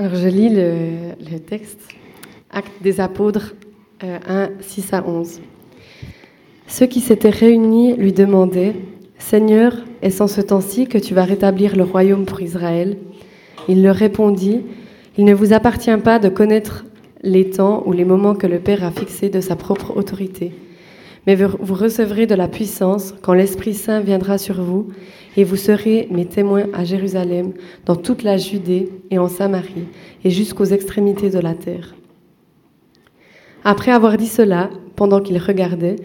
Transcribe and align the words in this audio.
Alors 0.00 0.14
je 0.14 0.28
lis 0.28 0.48
le, 0.48 1.38
texte, 1.40 1.78
Acte 2.50 2.72
des 2.80 3.00
apôtres 3.00 3.54
1, 4.00 4.48
6 4.58 4.94
à 4.94 5.06
11. 5.06 5.42
Ceux 6.66 6.86
qui 6.86 7.00
s'étaient 7.00 7.28
réunis 7.28 7.96
lui 7.96 8.14
demandaient, 8.14 8.76
Seigneur, 9.18 9.76
est-ce 10.00 10.22
en 10.22 10.26
ce 10.26 10.40
temps-ci 10.40 10.86
que 10.86 10.96
tu 10.96 11.12
vas 11.12 11.24
rétablir 11.24 11.76
le 11.76 11.82
royaume 11.82 12.24
pour 12.24 12.40
Israël? 12.40 12.96
Il 13.68 13.82
leur 13.82 13.94
répondit, 13.94 14.62
Il 15.18 15.26
ne 15.26 15.34
vous 15.34 15.52
appartient 15.52 15.94
pas 15.98 16.18
de 16.18 16.30
connaître 16.30 16.86
les 17.22 17.50
temps 17.50 17.82
ou 17.84 17.92
les 17.92 18.06
moments 18.06 18.34
que 18.34 18.46
le 18.46 18.58
Père 18.58 18.82
a 18.82 18.92
fixés 18.92 19.28
de 19.28 19.42
sa 19.42 19.54
propre 19.54 19.94
autorité. 19.98 20.52
Mais 21.26 21.34
vous 21.34 21.74
recevrez 21.74 22.26
de 22.26 22.34
la 22.34 22.48
puissance 22.48 23.14
quand 23.22 23.34
l'Esprit 23.34 23.74
Saint 23.74 24.00
viendra 24.00 24.38
sur 24.38 24.62
vous, 24.62 24.88
et 25.36 25.44
vous 25.44 25.56
serez 25.56 26.08
mes 26.10 26.26
témoins 26.26 26.66
à 26.72 26.84
Jérusalem, 26.84 27.52
dans 27.86 27.96
toute 27.96 28.22
la 28.22 28.36
Judée 28.36 28.88
et 29.10 29.18
en 29.18 29.28
Samarie, 29.28 29.86
et 30.24 30.30
jusqu'aux 30.30 30.64
extrémités 30.64 31.30
de 31.30 31.38
la 31.38 31.54
terre. 31.54 31.94
Après 33.64 33.92
avoir 33.92 34.16
dit 34.16 34.26
cela, 34.26 34.70
pendant 34.96 35.20
qu'il 35.20 35.38
regardait, 35.38 35.96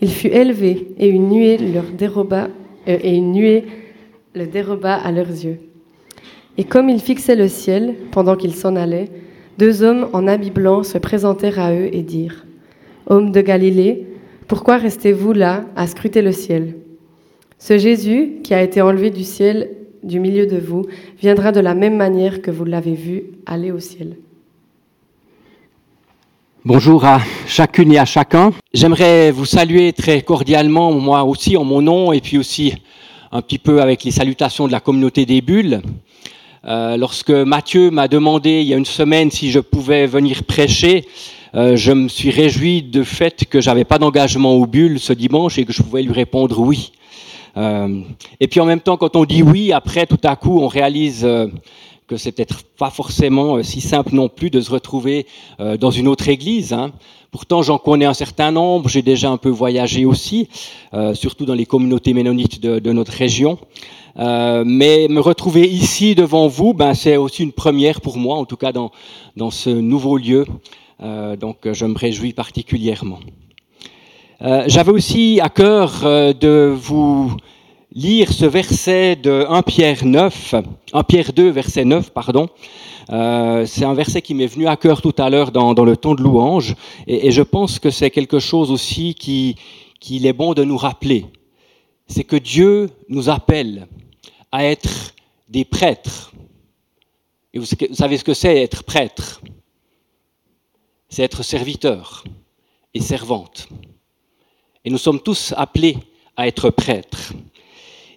il 0.00 0.10
fut 0.10 0.28
élevé, 0.28 0.88
et 0.98 1.08
une 1.08 1.28
nuée, 1.28 1.56
leur 1.56 1.84
déroba, 1.84 2.48
euh, 2.88 2.98
et 3.02 3.20
nuée 3.20 3.64
le 4.34 4.46
déroba 4.46 4.94
à 4.94 5.12
leurs 5.12 5.28
yeux. 5.28 5.58
Et 6.58 6.64
comme 6.64 6.88
il 6.88 7.00
fixait 7.00 7.36
le 7.36 7.48
ciel, 7.48 7.94
pendant 8.10 8.36
qu'il 8.36 8.54
s'en 8.54 8.76
allait, 8.76 9.08
deux 9.58 9.82
hommes 9.82 10.08
en 10.12 10.26
habits 10.26 10.50
blancs 10.50 10.84
se 10.84 10.98
présentèrent 10.98 11.60
à 11.60 11.72
eux 11.72 11.88
et 11.92 12.02
dirent 12.02 12.44
Hommes 13.06 13.30
de 13.30 13.40
Galilée, 13.40 14.06
pourquoi 14.46 14.76
restez-vous 14.76 15.32
là 15.32 15.64
à 15.76 15.86
scruter 15.86 16.22
le 16.22 16.32
ciel? 16.32 16.76
Ce 17.58 17.78
Jésus, 17.78 18.40
qui 18.42 18.54
a 18.54 18.62
été 18.62 18.82
enlevé 18.82 19.10
du 19.10 19.24
ciel 19.24 19.70
du 20.02 20.20
milieu 20.20 20.46
de 20.46 20.58
vous, 20.58 20.86
viendra 21.20 21.50
de 21.50 21.60
la 21.60 21.74
même 21.74 21.96
manière 21.96 22.42
que 22.42 22.50
vous 22.50 22.64
l'avez 22.64 22.94
vu 22.94 23.24
aller 23.46 23.72
au 23.72 23.80
ciel. 23.80 24.16
Bonjour 26.66 27.04
à 27.04 27.20
chacune 27.46 27.92
et 27.92 27.98
à 27.98 28.04
chacun. 28.04 28.52
J'aimerais 28.72 29.30
vous 29.30 29.44
saluer 29.44 29.92
très 29.92 30.22
cordialement, 30.22 30.92
moi 30.92 31.24
aussi 31.24 31.56
en 31.56 31.64
mon 31.64 31.82
nom, 31.82 32.12
et 32.12 32.20
puis 32.20 32.38
aussi 32.38 32.74
un 33.32 33.42
petit 33.42 33.58
peu 33.58 33.80
avec 33.82 34.04
les 34.04 34.10
salutations 34.10 34.66
de 34.66 34.72
la 34.72 34.80
communauté 34.80 35.26
des 35.26 35.40
bulles. 35.40 35.82
Euh, 36.66 36.96
lorsque 36.96 37.30
Mathieu 37.30 37.90
m'a 37.90 38.08
demandé 38.08 38.62
il 38.62 38.66
y 38.66 38.72
a 38.72 38.78
une 38.78 38.86
semaine 38.86 39.30
si 39.30 39.50
je 39.50 39.60
pouvais 39.60 40.06
venir 40.06 40.44
prêcher, 40.44 41.04
euh, 41.54 41.76
je 41.76 41.92
me 41.92 42.08
suis 42.08 42.30
réjoui 42.30 42.82
du 42.82 43.04
fait 43.04 43.44
que 43.44 43.60
j'avais 43.60 43.84
pas 43.84 43.98
d'engagement 43.98 44.54
au 44.54 44.66
bulle 44.66 44.98
ce 44.98 45.12
dimanche 45.12 45.58
et 45.58 45.64
que 45.64 45.72
je 45.72 45.82
pouvais 45.82 46.02
lui 46.02 46.12
répondre 46.12 46.58
oui. 46.58 46.92
Euh, 47.56 48.00
et 48.40 48.48
puis 48.48 48.60
en 48.60 48.64
même 48.64 48.80
temps, 48.80 48.96
quand 48.96 49.14
on 49.16 49.24
dit 49.24 49.42
oui, 49.42 49.72
après 49.72 50.06
tout 50.06 50.18
à 50.24 50.36
coup, 50.36 50.58
on 50.60 50.66
réalise 50.66 51.26
que 52.06 52.16
c'est 52.16 52.32
peut-être 52.32 52.64
pas 52.76 52.90
forcément 52.90 53.62
si 53.62 53.80
simple 53.80 54.14
non 54.14 54.28
plus 54.28 54.50
de 54.50 54.60
se 54.60 54.70
retrouver 54.70 55.26
dans 55.80 55.90
une 55.90 56.08
autre 56.08 56.28
église. 56.28 56.72
Hein. 56.72 56.92
Pourtant, 57.30 57.62
j'en 57.62 57.78
connais 57.78 58.04
un 58.04 58.14
certain 58.14 58.50
nombre. 58.50 58.88
J'ai 58.88 59.02
déjà 59.02 59.30
un 59.30 59.36
peu 59.36 59.48
voyagé 59.48 60.04
aussi, 60.04 60.48
surtout 61.14 61.46
dans 61.46 61.54
les 61.54 61.66
communautés 61.66 62.12
ménonites 62.12 62.60
de, 62.60 62.92
notre 62.92 63.12
région. 63.12 63.58
Euh, 64.18 64.62
mais 64.64 65.08
me 65.08 65.20
retrouver 65.20 65.68
ici 65.68 66.14
devant 66.14 66.46
vous, 66.46 66.72
ben, 66.72 66.94
c'est 66.94 67.16
aussi 67.16 67.42
une 67.42 67.52
première 67.52 68.00
pour 68.00 68.16
moi, 68.16 68.36
en 68.36 68.44
tout 68.44 68.56
cas 68.56 68.72
dans, 68.72 68.90
dans 69.36 69.50
ce 69.50 69.70
nouveau 69.70 70.18
lieu. 70.18 70.46
Euh, 71.04 71.36
donc 71.36 71.70
je 71.72 71.84
me 71.84 71.96
réjouis 71.96 72.32
particulièrement. 72.32 73.20
Euh, 74.42 74.64
J'avais 74.66 74.90
aussi 74.90 75.38
à 75.40 75.48
cœur 75.48 76.00
euh, 76.04 76.32
de 76.32 76.74
vous 76.76 77.36
lire 77.92 78.32
ce 78.32 78.44
verset 78.44 79.16
de 79.16 79.46
1 79.48 79.62
Pierre 79.62 80.04
9, 80.04 80.54
1 80.92 81.02
Pierre 81.04 81.32
2, 81.32 81.50
verset 81.50 81.84
9, 81.84 82.10
pardon. 82.10 82.48
Euh, 83.10 83.64
c'est 83.66 83.84
un 83.84 83.94
verset 83.94 84.22
qui 84.22 84.34
m'est 84.34 84.46
venu 84.46 84.66
à 84.66 84.76
cœur 84.76 85.00
tout 85.00 85.14
à 85.18 85.30
l'heure 85.30 85.52
dans, 85.52 85.72
le 85.72 85.96
temps 85.96 86.14
de 86.14 86.22
louange, 86.22 86.74
et, 87.06 87.30
je 87.30 87.42
pense 87.42 87.78
que 87.78 87.90
c'est 87.90 88.10
quelque 88.10 88.38
chose 88.38 88.70
aussi 88.70 89.14
qui 89.14 89.56
qu'il 90.00 90.26
est 90.26 90.34
bon 90.34 90.52
de 90.52 90.64
nous 90.64 90.76
rappeler. 90.76 91.24
C'est 92.06 92.24
que 92.24 92.36
Dieu 92.36 92.90
nous 93.08 93.30
appelle 93.30 93.86
à 94.52 94.66
être 94.66 95.14
des 95.48 95.64
prêtres. 95.64 96.32
Et 97.54 97.58
vous 97.58 97.66
savez 97.92 98.18
ce 98.18 98.24
que 98.24 98.34
c'est 98.34 98.62
être 98.62 98.84
prêtre? 98.84 99.40
C'est 101.14 101.22
être 101.22 101.44
serviteur 101.44 102.24
et 102.92 103.00
servante. 103.00 103.68
Et 104.84 104.90
nous 104.90 104.98
sommes 104.98 105.20
tous 105.20 105.54
appelés 105.56 105.96
à 106.36 106.48
être 106.48 106.70
prêtres. 106.70 107.34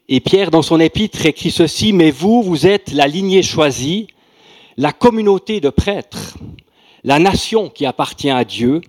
Et 0.10 0.20
Pierre, 0.20 0.50
dans 0.50 0.64
son 0.64 0.80
épître, 0.80 1.24
écrit 1.24 1.52
ceci, 1.52 1.94
Mais 1.94 2.10
vous, 2.10 2.42
vous 2.42 2.66
êtes 2.66 2.92
la 2.92 3.06
lignée 3.06 3.44
choisie, 3.44 4.08
la 4.78 4.94
communauté 4.94 5.62
de 5.62 5.70
prêtres, 5.70 6.40
la 7.04 7.20
nation 7.20 7.70
qui 7.70 7.86
appartient 7.86 8.32
à 8.32 8.44
Dieu, 8.44 8.82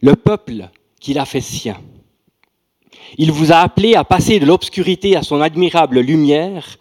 le 0.00 0.16
peuple 0.16 0.70
qu'il 0.98 1.18
a 1.18 1.26
fait 1.26 1.42
sien. 1.42 1.78
Il 3.18 3.32
vous 3.32 3.52
a 3.52 3.56
appelé 3.56 3.96
à 3.96 4.04
passer 4.04 4.40
de 4.40 4.46
l'obscurité 4.46 5.14
à 5.14 5.22
son 5.22 5.42
admirable 5.42 6.00
lumière, 6.00 6.78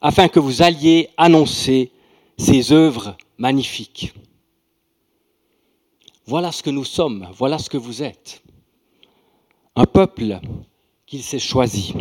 afin 0.00 0.26
que 0.26 0.40
vous 0.40 0.62
alliez 0.62 1.10
annoncer 1.16 1.92
ses 2.36 2.72
œuvres 2.72 3.16
magnifiques. 3.36 4.12
Voilà 6.28 6.52
ce 6.52 6.62
que 6.62 6.68
nous 6.68 6.84
sommes, 6.84 7.26
voilà 7.38 7.56
ce 7.56 7.70
que 7.70 7.78
vous 7.78 8.02
êtes. 8.02 8.42
Un 9.74 9.86
peuple 9.86 10.38
qu'il 11.06 11.22
s'est 11.22 11.38
choisi, 11.38 11.94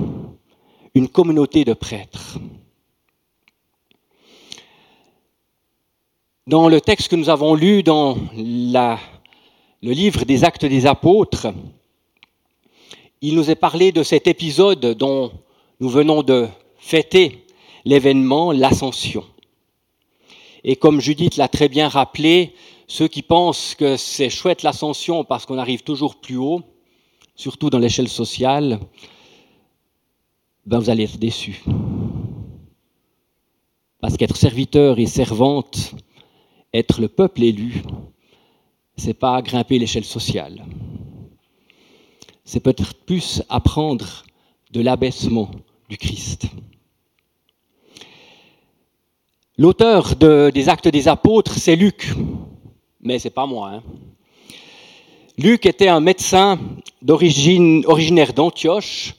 une 0.93 1.07
communauté 1.07 1.63
de 1.63 1.71
prêtres. 1.71 2.38
Dans 6.45 6.67
le 6.67 6.81
texte 6.81 7.07
que 7.07 7.15
nous 7.15 7.29
avons 7.29 7.55
lu 7.55 7.83
dans 7.83 8.17
le 8.35 8.97
livre 9.81 10.25
des 10.25 10.44
actes 10.44 10.65
des 10.65 10.85
apôtres, 10.85 11.47
il 13.21 13.33
nous 13.33 13.49
est 13.49 13.55
parlé 13.55 13.94
de 13.94 14.03
cet 14.03 14.27
épisode 14.27 14.88
dont 14.97 15.31
nous 15.79 15.89
venons 15.89 16.21
de 16.21 16.49
fêter 16.77 17.45
l'événement, 17.85 18.51
l'ascension. 18.51 19.23
Et 20.65 20.75
comme 20.75 20.99
Judith 20.99 21.38
l'a 21.38 21.47
très 21.47 21.69
bien 21.69 21.88
rappelé, 21.88 22.53
ceux 22.88 23.09
qui 23.09 23.22
pensent 23.22 23.75
que 23.75 23.98
c'est 23.98 24.30
chouette 24.30 24.64
l'ascension 24.64 25.25
parce 25.25 25.46
qu'on 25.46 25.58
arrive 25.58 25.84
toujours 25.84 26.16
plus 26.16 26.38
haut, 26.38 26.62
surtout 27.36 27.70
dans 27.70 27.80
l'échelle 27.80 28.08
sociale, 28.08 28.80
ben 30.66 30.80
vous 30.80 30.90
allez 30.90 31.03
être 31.03 31.18
déçus. 31.18 31.64
Parce 34.00 34.16
qu'être 34.16 34.38
serviteur 34.38 35.00
et 35.00 35.06
servante, 35.06 35.96
être 36.74 37.02
le 37.02 37.09
peuple 37.09 37.44
élu, 37.44 37.84
c'est 38.96 39.14
pas 39.14 39.42
grimper 39.42 39.80
l'échelle 39.80 40.06
sociale. 40.06 40.66
C'est 42.46 42.62
peut-être 42.62 42.94
plus 42.94 43.44
apprendre 43.50 44.24
de 44.72 44.80
l'abaissement 44.81 45.52
du 45.90 45.98
Christ. 45.98 46.48
L'auteur 49.58 50.16
des 50.16 50.69
Actes 50.69 50.88
des 50.88 51.08
Apôtres, 51.08 51.58
c'est 51.58 51.75
Luc, 51.75 52.14
mais 53.07 53.19
c'est 53.19 53.29
pas 53.29 53.45
moi. 53.45 53.69
Hein. 53.69 53.84
Luc 55.38 55.66
était 55.66 55.88
un 55.88 56.01
médecin 56.01 56.59
d'origine 57.01 57.85
originaire 57.85 58.34
d'Antioche, 58.34 59.16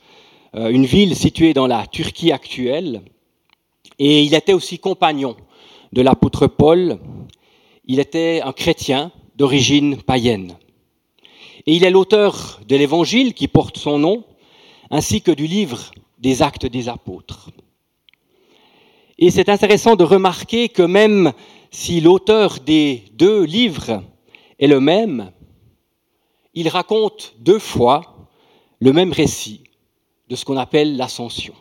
euh, 0.54 0.68
une 0.68 0.84
ville 0.84 1.16
située 1.16 1.54
dans 1.54 1.66
la 1.66 1.86
Turquie 1.86 2.30
actuelle, 2.30 3.00
et 3.98 4.22
il 4.22 4.34
était 4.34 4.52
aussi 4.52 4.78
compagnon 4.78 5.36
de 5.94 6.02
l'apôtre 6.02 6.46
Paul. 6.46 6.98
Il 7.86 7.98
était 7.98 8.42
un 8.44 8.52
chrétien 8.52 9.10
d'origine 9.36 10.02
païenne. 10.02 10.52
Et 11.66 11.74
il 11.74 11.84
est 11.84 11.90
l'auteur 11.90 12.60
de 12.68 12.76
l'évangile 12.76 13.32
qui 13.32 13.48
porte 13.48 13.78
son 13.78 13.98
nom, 13.98 14.24
ainsi 14.90 15.22
que 15.22 15.30
du 15.30 15.46
livre 15.46 15.92
des 16.18 16.42
Actes 16.42 16.66
des 16.66 16.90
Apôtres. 16.90 17.50
Et 19.18 19.30
c'est 19.30 19.48
intéressant 19.48 19.96
de 19.96 20.04
remarquer 20.04 20.68
que 20.68 20.82
même 20.82 21.32
si 21.70 22.00
l'auteur 22.00 22.58
des 22.60 23.04
deux 23.12 23.44
livres 23.44 24.02
est 24.58 24.66
le 24.66 24.80
même, 24.80 25.32
il 26.54 26.68
raconte 26.68 27.34
deux 27.38 27.58
fois 27.58 28.28
le 28.80 28.92
même 28.92 29.12
récit 29.12 29.64
de 30.28 30.36
ce 30.36 30.44
qu'on 30.44 30.56
appelle 30.56 30.96
l'ascension. 30.96 31.54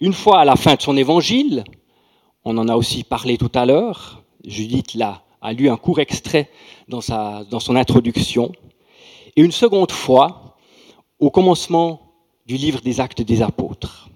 Une 0.00 0.12
fois 0.12 0.40
à 0.40 0.44
la 0.44 0.56
fin 0.56 0.74
de 0.74 0.82
son 0.82 0.96
évangile, 0.96 1.64
on 2.44 2.58
en 2.58 2.68
a 2.68 2.76
aussi 2.76 3.04
parlé 3.04 3.38
tout 3.38 3.50
à 3.54 3.66
l'heure, 3.66 4.22
Judith 4.44 4.94
l'a, 4.94 5.22
a 5.40 5.52
lu 5.52 5.68
un 5.68 5.76
court 5.76 6.00
extrait 6.00 6.50
dans, 6.88 7.00
sa, 7.00 7.44
dans 7.44 7.60
son 7.60 7.76
introduction, 7.76 8.52
et 9.34 9.42
une 9.42 9.52
seconde 9.52 9.90
fois 9.90 10.56
au 11.18 11.30
commencement 11.30 12.12
du 12.46 12.56
livre 12.56 12.80
des 12.80 13.00
actes 13.00 13.22
des 13.22 13.42
apôtres. 13.42 14.08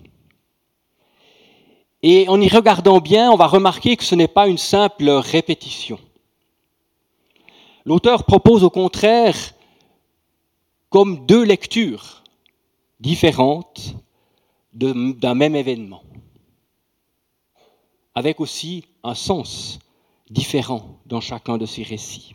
Et 2.02 2.29
en 2.29 2.41
y 2.41 2.49
regardant 2.49 3.00
bien, 3.00 3.31
on 3.31 3.37
va 3.37 3.47
remarquer 3.47 3.97
que 3.97 4.05
ce 4.05 4.14
n'est 4.14 4.29
pas 4.29 4.49
une 4.49 4.58
simple 4.58 5.08
répétition. 5.11 5.99
L'auteur 7.85 8.25
propose 8.25 8.64
au 8.64 8.70
contraire 8.70 9.37
comme 10.88 11.26
deux 11.26 11.43
lectures 11.44 12.23
différentes 13.00 13.94
d'un 14.73 15.35
même 15.35 15.56
événement. 15.56 16.02
avec 18.14 18.41
aussi 18.41 18.85
un 19.05 19.14
sens 19.14 19.79
différent 20.31 20.99
dans 21.06 21.20
chacun 21.20 21.58
de 21.58 21.64
ces 21.64 21.82
récits. 21.82 22.35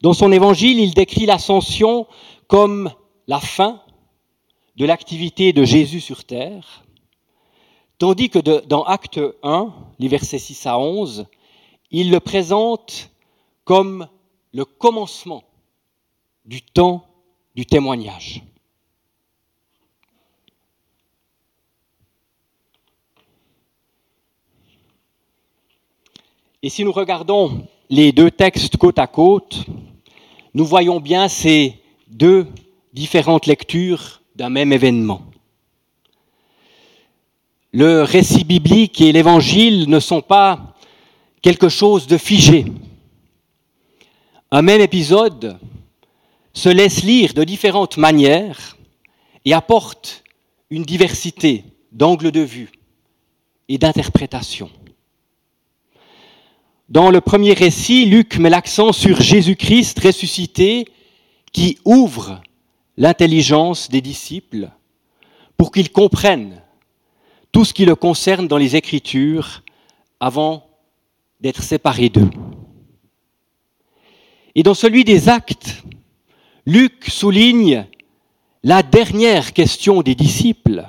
Dans 0.00 0.14
son 0.14 0.32
évangile, 0.32 0.80
il 0.80 0.94
décrit 0.94 1.26
l'ascension 1.26 2.06
comme 2.46 2.90
la 3.26 3.40
fin 3.40 3.82
de 4.76 4.86
l'activité 4.86 5.52
de 5.52 5.64
Jésus 5.64 6.00
sur 6.00 6.24
terre, 6.24 6.84
tandis 7.98 8.30
que 8.30 8.38
dans 8.38 8.84
Acte 8.84 9.20
1, 9.42 9.72
les 9.98 10.08
versets 10.08 10.38
6 10.38 10.66
à 10.66 10.78
11, 10.78 11.26
il 11.90 12.10
le 12.10 12.20
présente 12.20 13.10
comme 13.64 14.08
le 14.52 14.64
commencement 14.64 15.44
du 16.44 16.62
temps 16.62 17.04
du 17.54 17.66
témoignage. 17.66 18.42
Et 26.62 26.70
si 26.70 26.84
nous 26.84 26.92
regardons 26.92 27.66
les 27.88 28.12
deux 28.12 28.30
textes 28.30 28.76
côte 28.76 28.98
à 28.98 29.06
côte, 29.06 29.64
nous 30.54 30.64
voyons 30.64 30.98
bien 31.00 31.28
ces 31.28 31.80
deux 32.08 32.46
différentes 32.92 33.46
lectures 33.46 34.22
d'un 34.34 34.50
même 34.50 34.72
événement. 34.72 35.27
Le 37.72 38.02
récit 38.02 38.44
biblique 38.44 39.00
et 39.02 39.12
l'évangile 39.12 39.90
ne 39.90 40.00
sont 40.00 40.22
pas 40.22 40.74
quelque 41.42 41.68
chose 41.68 42.06
de 42.06 42.16
figé. 42.16 42.64
Un 44.50 44.62
même 44.62 44.80
épisode 44.80 45.58
se 46.54 46.70
laisse 46.70 47.02
lire 47.02 47.34
de 47.34 47.44
différentes 47.44 47.98
manières 47.98 48.78
et 49.44 49.52
apporte 49.52 50.24
une 50.70 50.82
diversité 50.82 51.64
d'angles 51.92 52.30
de 52.30 52.40
vue 52.40 52.70
et 53.68 53.76
d'interprétation. 53.76 54.70
Dans 56.88 57.10
le 57.10 57.20
premier 57.20 57.52
récit, 57.52 58.06
Luc 58.06 58.38
met 58.38 58.48
l'accent 58.48 58.92
sur 58.92 59.20
Jésus-Christ 59.20 59.98
ressuscité 60.00 60.86
qui 61.52 61.78
ouvre 61.84 62.40
l'intelligence 62.96 63.90
des 63.90 64.00
disciples 64.00 64.70
pour 65.58 65.70
qu'ils 65.70 65.92
comprennent 65.92 66.62
tout 67.58 67.64
ce 67.64 67.74
qui 67.74 67.86
le 67.86 67.96
concerne 67.96 68.46
dans 68.46 68.56
les 68.56 68.76
Écritures 68.76 69.64
avant 70.20 70.70
d'être 71.40 71.60
séparés 71.60 72.08
d'eux. 72.08 72.30
Et 74.54 74.62
dans 74.62 74.74
celui 74.74 75.02
des 75.02 75.28
actes, 75.28 75.82
Luc 76.66 77.06
souligne 77.08 77.84
la 78.62 78.84
dernière 78.84 79.54
question 79.54 80.02
des 80.02 80.14
disciples. 80.14 80.86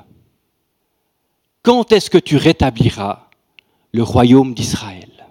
Quand 1.63 1.91
est-ce 1.91 2.11
que 2.11 2.19
tu 2.19 2.37
rétabliras 2.37 3.31
le 3.91 4.03
royaume 4.03 4.53
d'Israël? 4.53 5.27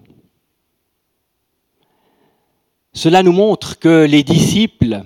Cela 2.93 3.23
nous 3.23 3.31
montre 3.31 3.79
que 3.79 4.07
les 4.07 4.25
disciples, 4.25 5.05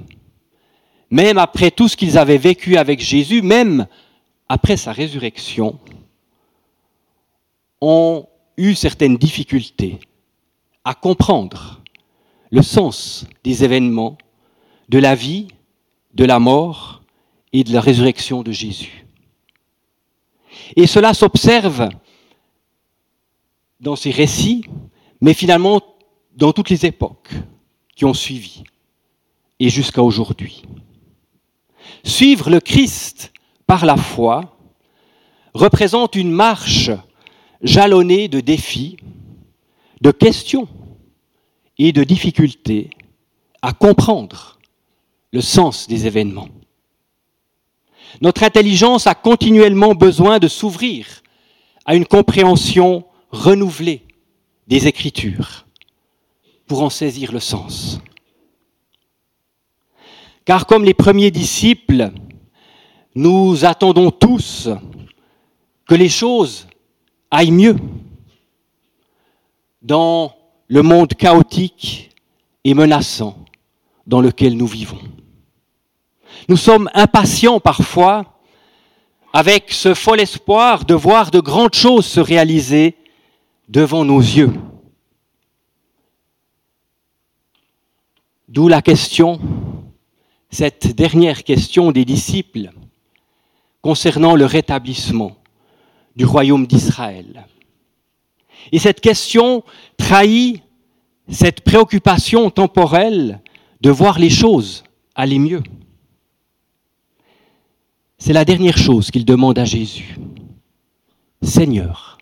même 1.11 1.37
après 1.37 1.71
tout 1.71 1.89
ce 1.89 1.97
qu'ils 1.99 2.17
avaient 2.17 2.39
vécu 2.39 2.79
avec 2.79 3.01
Jésus, 3.01 3.43
même 3.43 3.87
après 4.49 4.79
sa 4.79 4.93
résurrection, 4.93 5.79
ont 7.83 8.29
eu 8.57 8.75
certaines 8.75 9.17
difficultés 9.19 9.99
à 10.85 10.95
comprendre 10.95 11.83
le 12.51 12.63
sens 12.63 13.27
des 13.45 13.65
événements, 13.65 14.17
de 14.89 14.99
la 14.99 15.15
vie, 15.15 15.49
de 16.15 16.25
la 16.25 16.39
mort 16.39 17.03
et 17.53 17.65
de 17.65 17.73
la 17.73 17.81
résurrection 17.81 18.43
de 18.43 18.53
Jésus. 18.53 19.05
Et 20.77 20.87
cela 20.87 21.13
s'observe 21.13 21.89
dans 23.81 23.97
ces 23.97 24.11
récits, 24.11 24.65
mais 25.21 25.35
finalement 25.35 25.81
dans 26.37 26.53
toutes 26.53 26.71
les 26.71 26.87
époques 26.87 27.31
qui 27.97 28.05
ont 28.05 28.15
suivi 28.15 28.63
et 29.59 29.69
jusqu'à 29.71 30.03
aujourd'hui. 30.03 30.63
Suivre 32.05 32.49
le 32.49 32.61
Christ 32.61 33.33
par 33.67 33.85
la 33.85 33.97
foi 33.97 34.57
représente 35.53 36.15
une 36.15 36.31
marche 36.31 36.91
jalonnée 37.63 38.29
de 38.29 38.41
défis, 38.41 38.97
de 40.01 40.11
questions 40.11 40.69
et 41.79 41.93
de 41.93 42.05
difficultés 42.05 42.91
à 43.63 43.73
comprendre 43.73 44.59
le 45.33 45.41
sens 45.41 45.87
des 45.89 46.07
événements. 46.07 46.49
Notre 48.21 48.43
intelligence 48.43 49.07
a 49.07 49.15
continuellement 49.15 49.95
besoin 49.95 50.39
de 50.39 50.49
s'ouvrir 50.49 51.23
à 51.87 51.95
une 51.95 52.05
compréhension 52.05 53.05
renouvelée 53.31 54.03
des 54.67 54.87
Écritures 54.87 55.67
pour 56.67 56.83
en 56.83 56.91
saisir 56.91 57.33
le 57.33 57.41
sens. 57.41 58.01
Car 60.45 60.67
comme 60.67 60.85
les 60.85 60.95
premiers 60.95 61.31
disciples, 61.31 62.11
nous 63.15 63.65
attendons 63.65 64.11
tous 64.11 64.69
que 65.87 65.95
les 65.95 66.09
choses 66.09 66.67
aillent 67.33 67.51
mieux 67.51 67.77
dans 69.81 70.37
le 70.69 70.83
monde 70.83 71.15
chaotique 71.15 72.11
et 72.63 72.75
menaçant 72.75 73.37
dans 74.07 74.21
lequel 74.21 74.57
nous 74.57 74.67
vivons. 74.67 75.01
Nous 76.49 76.57
sommes 76.57 76.89
impatients 76.95 77.59
parfois 77.59 78.39
avec 79.33 79.73
ce 79.73 79.95
fol 79.95 80.21
espoir 80.21 80.85
de 80.85 80.95
voir 80.95 81.31
de 81.31 81.41
grandes 81.41 81.75
choses 81.75 82.07
se 82.07 82.21
réaliser 82.21 82.97
devant 83.69 84.05
nos 84.05 84.21
yeux. 84.21 84.53
D'où 88.49 88.69
la 88.69 88.83
question, 88.83 89.41
cette 90.51 90.95
dernière 90.95 91.45
question 91.45 91.91
des 91.93 92.05
disciples 92.05 92.71
concernant 93.81 94.37
le 94.37 94.45
rétablissement 94.45 95.42
du 96.17 96.25
royaume 96.25 96.67
d'Israël. 96.67 97.47
Et 98.71 98.79
cette 98.79 99.01
question 99.01 99.65
trahit 99.97 100.63
cette 101.29 101.63
préoccupation 101.63 102.51
temporelle 102.51 103.41
de 103.81 103.91
voir 103.91 104.19
les 104.19 104.31
choses 104.31 104.85
aller 105.15 105.39
mieux. 105.39 105.63
C'est 108.19 108.33
la 108.33 108.45
dernière 108.45 108.79
chose 108.79 109.11
qu'il 109.11 109.25
demande 109.25 109.59
à 109.59 109.65
Jésus. 109.65 110.17
Seigneur, 111.43 112.19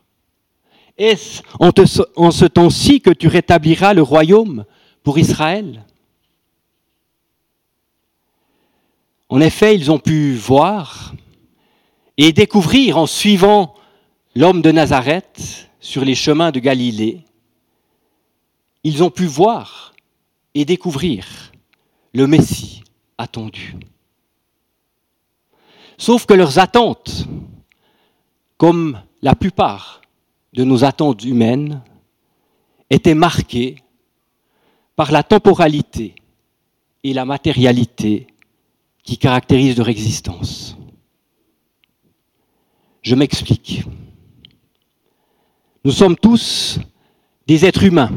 est-ce 0.97 1.43
en, 1.59 1.71
en, 2.17 2.31
ce 2.31 2.45
temps-ci 2.47 3.01
que 3.01 3.11
tu 3.11 3.29
rétabliras 3.29 3.93
le 3.93 4.03
royaume 4.03 4.65
pour 5.03 5.19
Israël? 5.19 5.85
En 9.29 9.41
effet, 9.41 9.77
ils 9.77 9.91
ont 9.91 9.99
pu 9.99 10.35
voir 10.35 11.15
et 12.17 12.33
découvrir 12.33 12.97
en 12.97 13.07
suivant 13.07 13.75
l'homme 14.35 14.63
de 14.63 14.71
Nazareth 14.71 15.71
sur 15.81 16.05
les 16.05 16.15
chemins 16.15 16.51
de 16.51 16.61
Galilée, 16.61 17.25
ils 18.85 19.03
ont 19.03 19.11
pu 19.11 19.27
voir 19.27 19.95
et 20.55 20.65
découvrir 20.65 21.53
le 22.15 22.27
Messie 22.27 22.83
attendu. 23.19 23.77
Sauf 25.99 26.27
que 26.27 26.35
leurs 26.35 26.59
attentes, 26.59 27.27
comme 28.57 29.03
la 29.23 29.35
plupart 29.35 30.01
de 30.55 30.65
nos 30.65 30.85
attentes 30.85 31.25
humaines, 31.25 31.83
étaient 32.89 33.15
marquées 33.15 33.77
par 34.97 35.13
la 35.13 35.23
temporalité 35.23 36.15
et 37.05 37.13
la 37.13 37.25
matérialité 37.25 38.27
qui 39.03 39.19
caractérisent 39.19 39.77
leur 39.77 39.89
existence. 39.89 40.77
Je 43.03 43.15
m'explique. 43.15 43.85
Nous 45.83 45.93
sommes 45.93 46.17
tous 46.17 46.79
des 47.47 47.65
êtres 47.65 47.85
humains. 47.85 48.11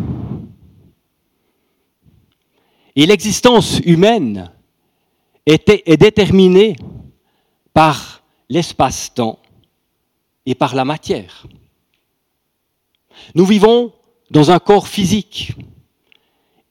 Et 2.96 3.05
l'existence 3.05 3.79
humaine 3.86 4.51
est, 5.46 5.98
déterminée 5.98 6.75
par 7.74 8.22
l'espace-temps 8.50 9.39
et 10.46 10.55
par 10.55 10.75
la 10.75 10.84
matière. 10.84 11.48
Nous 13.34 13.46
vivons 13.46 13.93
dans 14.29 14.51
un 14.51 14.60
corps 14.60 14.89
physique 14.89 15.53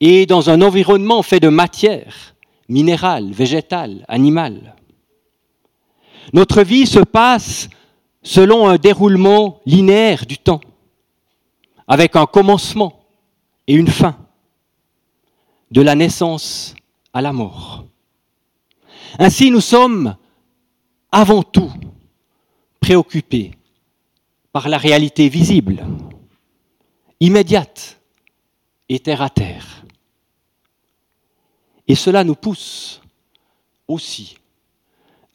et 0.01 0.27
dans 0.27 0.51
un 0.51 0.61
environnement 0.61 1.23
fait 1.23 1.41
de 1.41 1.49
matière 1.49 2.35
minérale, 2.69 3.33
végétale, 3.33 4.05
animale. 4.09 4.77
Notre 6.35 6.63
vie 6.63 6.87
se 6.87 7.01
passe 7.01 7.71
selon 8.23 8.69
un 8.69 8.77
déroulement 8.77 9.61
linéaire 9.65 10.27
du 10.27 10.39
temps, 10.39 10.61
avec 11.93 12.17
un 12.17 12.25
commencement 12.25 13.05
et 13.67 13.75
une 13.75 13.87
fin, 13.87 14.17
de 15.71 15.83
la 15.83 15.95
naissance 15.95 16.75
à 17.13 17.21
la 17.21 17.35
mort. 17.35 17.85
Ainsi, 19.19 19.51
nous 19.51 19.61
sommes 19.61 20.17
avant 21.11 21.43
tout 21.43 21.71
préoccupés 22.81 23.51
par 24.53 24.71
la 24.71 24.79
réalité 24.79 25.29
visible, 25.29 25.85
immédiate 27.21 28.01
et 28.89 28.99
terre 28.99 29.21
à 29.21 29.29
terre. 29.29 29.85
Et 31.87 31.95
cela 31.95 32.25
nous 32.25 32.37
pousse 32.37 33.03
aussi 33.87 34.39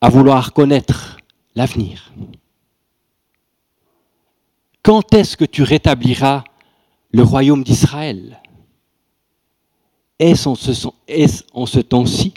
à 0.02 0.10
vouloir 0.10 0.54
connaître 0.54 1.18
l'avenir. 1.54 2.12
Quand 4.82 5.14
est-ce 5.14 5.36
que 5.36 5.46
tu 5.46 5.64
rétabliras 5.64 6.46
le 7.18 7.24
royaume 7.24 7.64
d'Israël 7.64 8.40
Est-ce 10.20 10.48
en 10.48 11.66
ce, 11.66 11.80
temps-ci? 11.80 12.36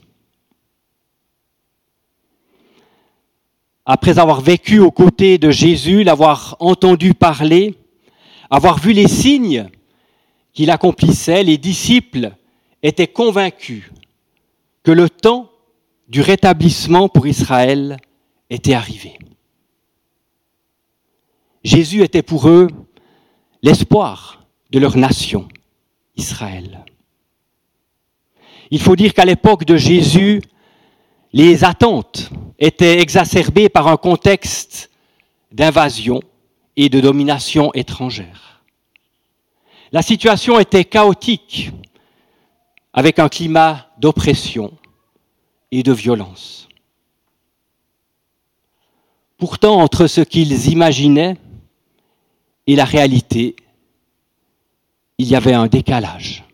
Après 3.84 4.18
avoir 4.18 4.40
vécu 4.40 4.78
aux 4.78 4.90
côtés 4.90 5.36
de 5.36 5.50
Jésus, 5.50 6.02
l'avoir 6.02 6.56
entendu 6.60 7.12
parler, 7.12 7.74
avoir 8.48 8.78
vu 8.78 8.94
les 8.94 9.06
signes 9.06 9.68
qu'il 10.54 10.70
accomplissait, 10.70 11.42
les 11.42 11.58
disciples 11.58 12.32
étaient 12.82 13.06
convaincus 13.06 13.84
que 14.82 14.92
le 14.92 15.10
temps 15.10 15.50
du 16.08 16.22
rétablissement 16.22 17.10
pour 17.10 17.26
Israël 17.26 17.98
était 18.48 18.74
arrivé. 18.74 19.18
Jésus 21.64 22.02
était 22.02 22.22
pour 22.22 22.48
eux 22.48 22.68
l'espoir 23.62 24.39
de 24.70 24.78
leur 24.78 24.96
nation, 24.96 25.48
Israël. 26.16 26.84
Il 28.70 28.80
faut 28.80 28.96
dire 28.96 29.14
qu'à 29.14 29.24
l'époque 29.24 29.64
de 29.64 29.76
Jésus, 29.76 30.40
les 31.32 31.64
attentes 31.64 32.30
étaient 32.58 33.00
exacerbées 33.00 33.68
par 33.68 33.88
un 33.88 33.96
contexte 33.96 34.90
d'invasion 35.52 36.20
et 36.76 36.88
de 36.88 37.00
domination 37.00 37.72
étrangère. 37.74 38.62
La 39.92 40.02
situation 40.02 40.60
était 40.60 40.84
chaotique, 40.84 41.72
avec 42.92 43.18
un 43.18 43.28
climat 43.28 43.88
d'oppression 43.98 44.72
et 45.70 45.82
de 45.82 45.92
violence. 45.92 46.68
Pourtant, 49.36 49.80
entre 49.80 50.06
ce 50.06 50.20
qu'ils 50.20 50.68
imaginaient 50.68 51.36
et 52.66 52.76
la 52.76 52.84
réalité, 52.84 53.56
il 55.20 55.28
y 55.28 55.36
avait 55.36 55.52
un 55.52 55.66
décalage. 55.66 56.44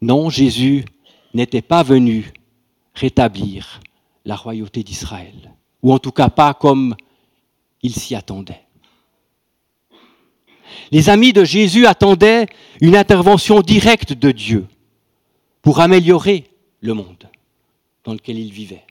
Non, 0.00 0.30
Jésus 0.30 0.86
n'était 1.34 1.60
pas 1.60 1.82
venu 1.82 2.32
rétablir 2.94 3.82
la 4.24 4.34
royauté 4.34 4.82
d'Israël, 4.82 5.52
ou 5.82 5.92
en 5.92 5.98
tout 5.98 6.10
cas 6.10 6.30
pas 6.30 6.54
comme 6.54 6.96
il 7.82 7.94
s'y 7.94 8.14
attendait. 8.14 8.62
Les 10.90 11.10
amis 11.10 11.34
de 11.34 11.44
Jésus 11.44 11.84
attendaient 11.84 12.46
une 12.80 12.96
intervention 12.96 13.60
directe 13.60 14.14
de 14.14 14.32
Dieu 14.32 14.66
pour 15.60 15.80
améliorer 15.80 16.46
le 16.80 16.94
monde 16.94 17.28
dans 18.04 18.14
lequel 18.14 18.38
ils 18.38 18.52
vivaient, 18.52 18.86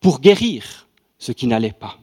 pour 0.00 0.20
guérir 0.20 0.88
ce 1.18 1.32
qui 1.32 1.46
n'allait 1.46 1.72
pas. 1.72 1.98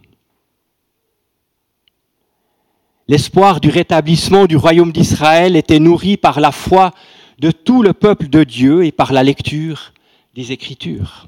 L'espoir 3.09 3.59
du 3.59 3.71
rétablissement 3.71 4.45
du 4.45 4.55
royaume 4.55 4.91
d'Israël 4.91 5.55
était 5.55 5.79
nourri 5.79 6.15
par 6.15 6.39
la 6.39 6.51
foi 6.51 6.93
de 7.39 7.49
tout 7.49 7.81
le 7.81 7.93
peuple 7.93 8.27
de 8.27 8.43
Dieu 8.43 8.85
et 8.85 8.91
par 8.91 9.13
la 9.13 9.23
lecture 9.23 9.93
des 10.35 10.51
Écritures. 10.51 11.27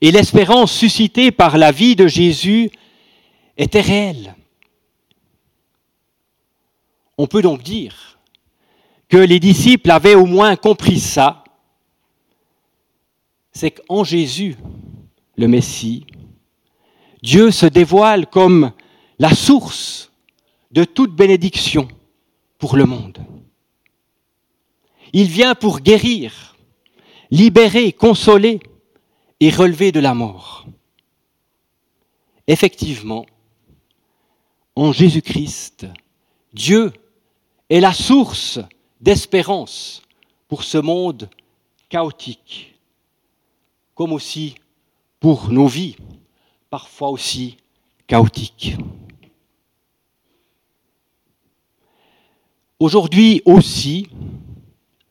Et 0.00 0.12
l'espérance 0.12 0.70
suscitée 0.70 1.32
par 1.32 1.58
la 1.58 1.72
vie 1.72 1.96
de 1.96 2.06
Jésus 2.06 2.70
était 3.56 3.80
réelle. 3.80 4.36
On 7.16 7.26
peut 7.26 7.42
donc 7.42 7.64
dire 7.64 8.20
que 9.08 9.16
les 9.16 9.40
disciples 9.40 9.90
avaient 9.90 10.14
au 10.14 10.26
moins 10.26 10.54
compris 10.54 11.00
ça, 11.00 11.42
c'est 13.50 13.72
qu'en 13.72 14.04
Jésus, 14.04 14.54
le 15.36 15.48
Messie, 15.48 16.06
Dieu 17.20 17.50
se 17.50 17.66
dévoile 17.66 18.28
comme 18.28 18.70
la 19.18 19.34
source 19.34 20.12
de 20.70 20.84
toute 20.84 21.14
bénédiction 21.14 21.88
pour 22.58 22.76
le 22.76 22.84
monde. 22.84 23.18
Il 25.12 25.28
vient 25.28 25.54
pour 25.54 25.80
guérir, 25.80 26.56
libérer, 27.30 27.92
consoler 27.92 28.60
et 29.40 29.50
relever 29.50 29.92
de 29.92 30.00
la 30.00 30.14
mort. 30.14 30.66
Effectivement, 32.46 33.26
en 34.76 34.92
Jésus-Christ, 34.92 35.86
Dieu 36.52 36.92
est 37.68 37.80
la 37.80 37.92
source 37.92 38.60
d'espérance 39.00 40.02
pour 40.46 40.64
ce 40.64 40.78
monde 40.78 41.28
chaotique, 41.88 42.78
comme 43.94 44.12
aussi 44.12 44.54
pour 45.20 45.50
nos 45.50 45.66
vies, 45.66 45.96
parfois 46.70 47.10
aussi 47.10 47.56
chaotiques. 48.06 48.76
Aujourd'hui 52.80 53.42
aussi, 53.44 54.08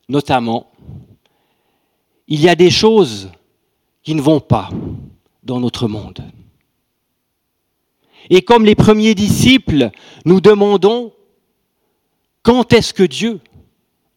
notamment, 0.08 0.72
il 2.28 2.42
y 2.42 2.50
a 2.50 2.56
des 2.56 2.70
choses 2.72 3.30
qui 4.04 4.16
ne 4.16 4.22
vont 4.22 4.40
pas 4.40 4.70
dans 5.44 5.60
notre 5.60 5.88
monde. 5.88 6.24
Et 8.30 8.42
comme 8.42 8.66
les 8.66 8.76
premiers 8.76 9.16
disciples, 9.16 9.92
nous 10.26 10.42
demandons 10.42 11.14
quand 12.42 12.72
est-ce 12.74 12.94
que 12.94 13.04
Dieu 13.04 13.42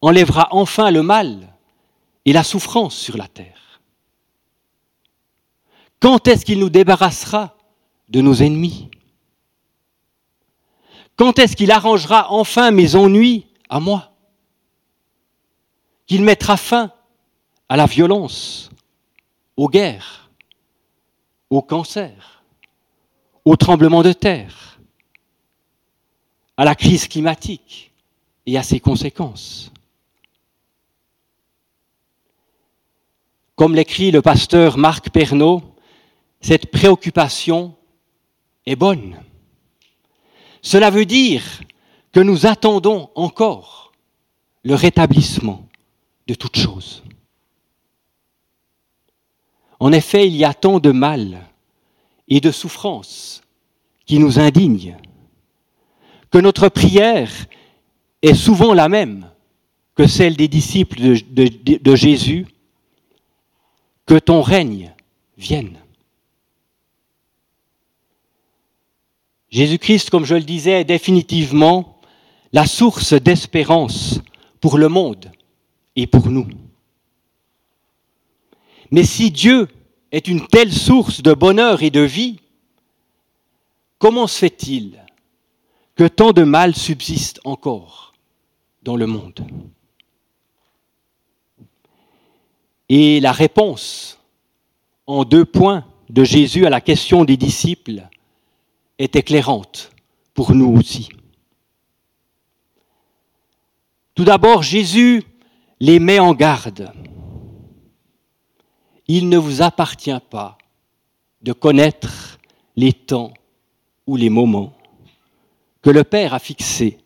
enlèvera 0.00 0.48
enfin 0.52 0.90
le 0.90 1.02
mal 1.02 1.52
et 2.24 2.32
la 2.32 2.44
souffrance 2.44 2.96
sur 2.96 3.16
la 3.16 3.26
terre? 3.26 3.80
Quand 5.98 6.28
est-ce 6.28 6.44
qu'il 6.44 6.60
nous 6.60 6.70
débarrassera 6.70 7.56
de 8.08 8.20
nos 8.20 8.34
ennemis? 8.34 8.88
Quand 11.20 11.38
est-ce 11.38 11.54
qu'il 11.54 11.70
arrangera 11.70 12.32
enfin 12.32 12.70
mes 12.70 12.96
ennuis 12.96 13.44
à 13.68 13.78
moi? 13.78 14.10
Qu'il 16.06 16.24
mettra 16.24 16.56
fin 16.56 16.92
à 17.68 17.76
la 17.76 17.84
violence, 17.84 18.70
aux 19.54 19.68
guerres, 19.68 20.30
au 21.50 21.60
cancer, 21.60 22.42
au 23.44 23.54
tremblement 23.56 24.02
de 24.02 24.14
terre, 24.14 24.80
à 26.56 26.64
la 26.64 26.74
crise 26.74 27.06
climatique 27.06 27.92
et 28.46 28.56
à 28.56 28.62
ses 28.62 28.80
conséquences. 28.80 29.70
Comme 33.56 33.74
l'écrit 33.74 34.10
le 34.10 34.22
pasteur 34.22 34.78
Marc 34.78 35.10
Pernaud, 35.10 35.60
cette 36.40 36.70
préoccupation 36.70 37.74
est 38.64 38.74
bonne. 38.74 39.22
Cela 40.62 40.90
veut 40.90 41.06
dire 41.06 41.42
que 42.12 42.20
nous 42.20 42.46
attendons 42.46 43.10
encore 43.14 43.92
le 44.62 44.74
rétablissement 44.74 45.66
de 46.26 46.34
toutes 46.34 46.56
choses. 46.56 47.02
En 49.78 49.92
effet, 49.92 50.26
il 50.26 50.36
y 50.36 50.44
a 50.44 50.52
tant 50.52 50.78
de 50.78 50.92
mal 50.92 51.46
et 52.28 52.40
de 52.40 52.50
souffrance 52.50 53.42
qui 54.04 54.18
nous 54.18 54.38
indignent 54.38 54.96
que 56.30 56.38
notre 56.38 56.68
prière 56.68 57.30
est 58.22 58.34
souvent 58.34 58.74
la 58.74 58.88
même 58.88 59.30
que 59.94 60.06
celle 60.06 60.36
des 60.36 60.48
disciples 60.48 61.00
de, 61.00 61.48
de, 61.48 61.78
de 61.78 61.96
Jésus, 61.96 62.46
que 64.06 64.18
ton 64.18 64.42
règne 64.42 64.94
vienne. 65.36 65.78
Jésus-Christ, 69.50 70.10
comme 70.10 70.24
je 70.24 70.36
le 70.36 70.42
disais, 70.42 70.80
est 70.80 70.84
définitivement 70.84 71.98
la 72.52 72.66
source 72.66 73.14
d'espérance 73.14 74.20
pour 74.60 74.78
le 74.78 74.88
monde 74.88 75.32
et 75.96 76.06
pour 76.06 76.30
nous. 76.30 76.46
Mais 78.90 79.04
si 79.04 79.30
Dieu 79.30 79.68
est 80.12 80.28
une 80.28 80.46
telle 80.46 80.72
source 80.72 81.22
de 81.22 81.32
bonheur 81.32 81.82
et 81.82 81.90
de 81.90 82.00
vie, 82.00 82.40
comment 83.98 84.26
se 84.26 84.38
fait-il 84.38 85.00
que 85.94 86.06
tant 86.06 86.32
de 86.32 86.42
mal 86.42 86.74
subsiste 86.74 87.40
encore 87.44 88.14
dans 88.82 88.96
le 88.96 89.06
monde? 89.06 89.46
Et 92.88 93.20
la 93.20 93.32
réponse 93.32 94.18
en 95.06 95.24
deux 95.24 95.44
points 95.44 95.84
de 96.08 96.24
Jésus 96.24 96.66
à 96.66 96.70
la 96.70 96.80
question 96.80 97.24
des 97.24 97.36
disciples 97.36 98.08
est 99.00 99.16
éclairante 99.16 99.90
pour 100.34 100.54
nous 100.54 100.76
aussi. 100.76 101.08
Tout 104.14 104.24
d'abord, 104.24 104.62
Jésus 104.62 105.24
les 105.80 105.98
met 105.98 106.18
en 106.18 106.34
garde. 106.34 106.92
Il 109.08 109.30
ne 109.30 109.38
vous 109.38 109.62
appartient 109.62 110.20
pas 110.28 110.58
de 111.40 111.54
connaître 111.54 112.38
les 112.76 112.92
temps 112.92 113.32
ou 114.06 114.16
les 114.16 114.28
moments 114.28 114.74
que 115.80 115.88
le 115.88 116.04
Père 116.04 116.34
a 116.34 116.38
fixé 116.38 116.98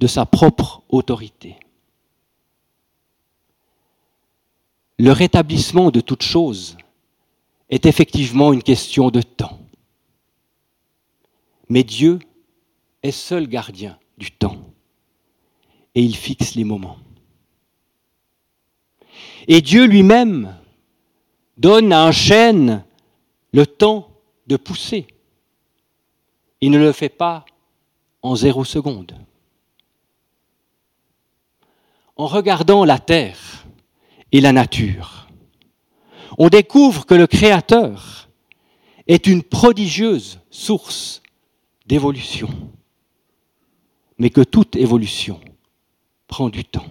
de 0.00 0.06
sa 0.06 0.26
propre 0.26 0.82
autorité. 0.90 1.56
Le 4.98 5.12
rétablissement 5.12 5.90
de 5.90 6.00
toute 6.00 6.22
chose 6.22 6.76
est 7.70 7.86
effectivement 7.86 8.52
une 8.52 8.62
question 8.62 9.08
de 9.08 9.22
temps. 9.22 9.61
Mais 11.72 11.84
Dieu 11.84 12.18
est 13.02 13.12
seul 13.12 13.46
gardien 13.46 13.98
du 14.18 14.30
temps 14.30 14.58
et 15.94 16.02
il 16.02 16.14
fixe 16.14 16.54
les 16.54 16.64
moments. 16.64 16.98
Et 19.48 19.62
Dieu 19.62 19.86
lui-même 19.86 20.54
donne 21.56 21.94
à 21.94 22.04
un 22.04 22.12
chêne 22.12 22.84
le 23.54 23.66
temps 23.66 24.10
de 24.48 24.58
pousser. 24.58 25.06
Il 26.60 26.72
ne 26.72 26.78
le 26.78 26.92
fait 26.92 27.08
pas 27.08 27.46
en 28.20 28.36
zéro 28.36 28.66
seconde. 28.66 29.16
En 32.16 32.26
regardant 32.26 32.84
la 32.84 32.98
terre 32.98 33.64
et 34.30 34.42
la 34.42 34.52
nature, 34.52 35.26
on 36.36 36.50
découvre 36.50 37.06
que 37.06 37.14
le 37.14 37.26
Créateur 37.26 38.28
est 39.06 39.26
une 39.26 39.42
prodigieuse 39.42 40.38
source 40.50 41.21
d'évolution, 41.92 42.48
mais 44.16 44.30
que 44.30 44.40
toute 44.40 44.76
évolution 44.76 45.38
prend 46.26 46.48
du 46.48 46.64
temps. 46.64 46.86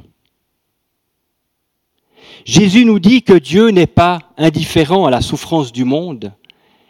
Jésus 2.45 2.85
nous 2.85 2.99
dit 2.99 3.23
que 3.23 3.33
Dieu 3.33 3.69
n'est 3.69 3.87
pas 3.87 4.19
indifférent 4.37 5.07
à 5.07 5.09
la 5.09 5.21
souffrance 5.21 5.71
du 5.71 5.85
monde 5.85 6.31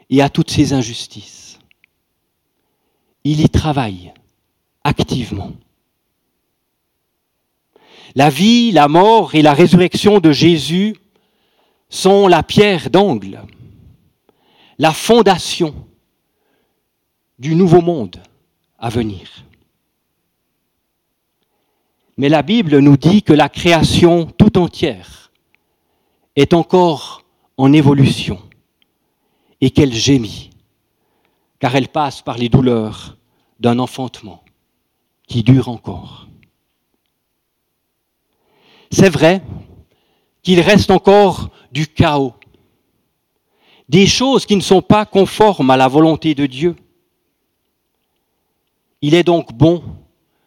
et 0.09 0.21
à 0.21 0.27
toutes 0.27 0.51
ses 0.51 0.73
injustices. 0.73 1.57
Il 3.23 3.39
y 3.39 3.47
travaille 3.47 4.11
activement. 4.83 5.53
La 8.13 8.29
vie, 8.29 8.73
la 8.73 8.89
mort 8.89 9.35
et 9.35 9.41
la 9.41 9.53
résurrection 9.53 10.19
de 10.19 10.33
Jésus 10.33 10.97
sont 11.87 12.27
la 12.27 12.43
pierre 12.43 12.89
d'angle, 12.89 13.41
la 14.79 14.91
fondation 14.91 15.73
du 17.41 17.55
nouveau 17.55 17.81
monde 17.81 18.21
à 18.77 18.89
venir. 18.89 19.27
Mais 22.15 22.29
la 22.29 22.43
Bible 22.43 22.77
nous 22.77 22.97
dit 22.97 23.23
que 23.23 23.33
la 23.33 23.49
création 23.49 24.27
tout 24.27 24.59
entière 24.59 25.31
est 26.35 26.53
encore 26.53 27.23
en 27.57 27.73
évolution 27.73 28.39
et 29.59 29.71
qu'elle 29.71 29.91
gémit, 29.91 30.51
car 31.59 31.75
elle 31.75 31.87
passe 31.87 32.21
par 32.21 32.37
les 32.37 32.47
douleurs 32.47 33.17
d'un 33.59 33.79
enfantement 33.79 34.43
qui 35.27 35.41
dure 35.41 35.67
encore. 35.67 36.27
C'est 38.91 39.09
vrai 39.09 39.41
qu'il 40.43 40.59
reste 40.59 40.91
encore 40.91 41.49
du 41.71 41.87
chaos, 41.87 42.35
des 43.89 44.05
choses 44.05 44.45
qui 44.45 44.55
ne 44.55 44.61
sont 44.61 44.83
pas 44.83 45.07
conformes 45.07 45.71
à 45.71 45.77
la 45.77 45.87
volonté 45.87 46.35
de 46.35 46.45
Dieu. 46.45 46.75
Il 49.01 49.15
est 49.15 49.23
donc 49.23 49.53
bon 49.53 49.83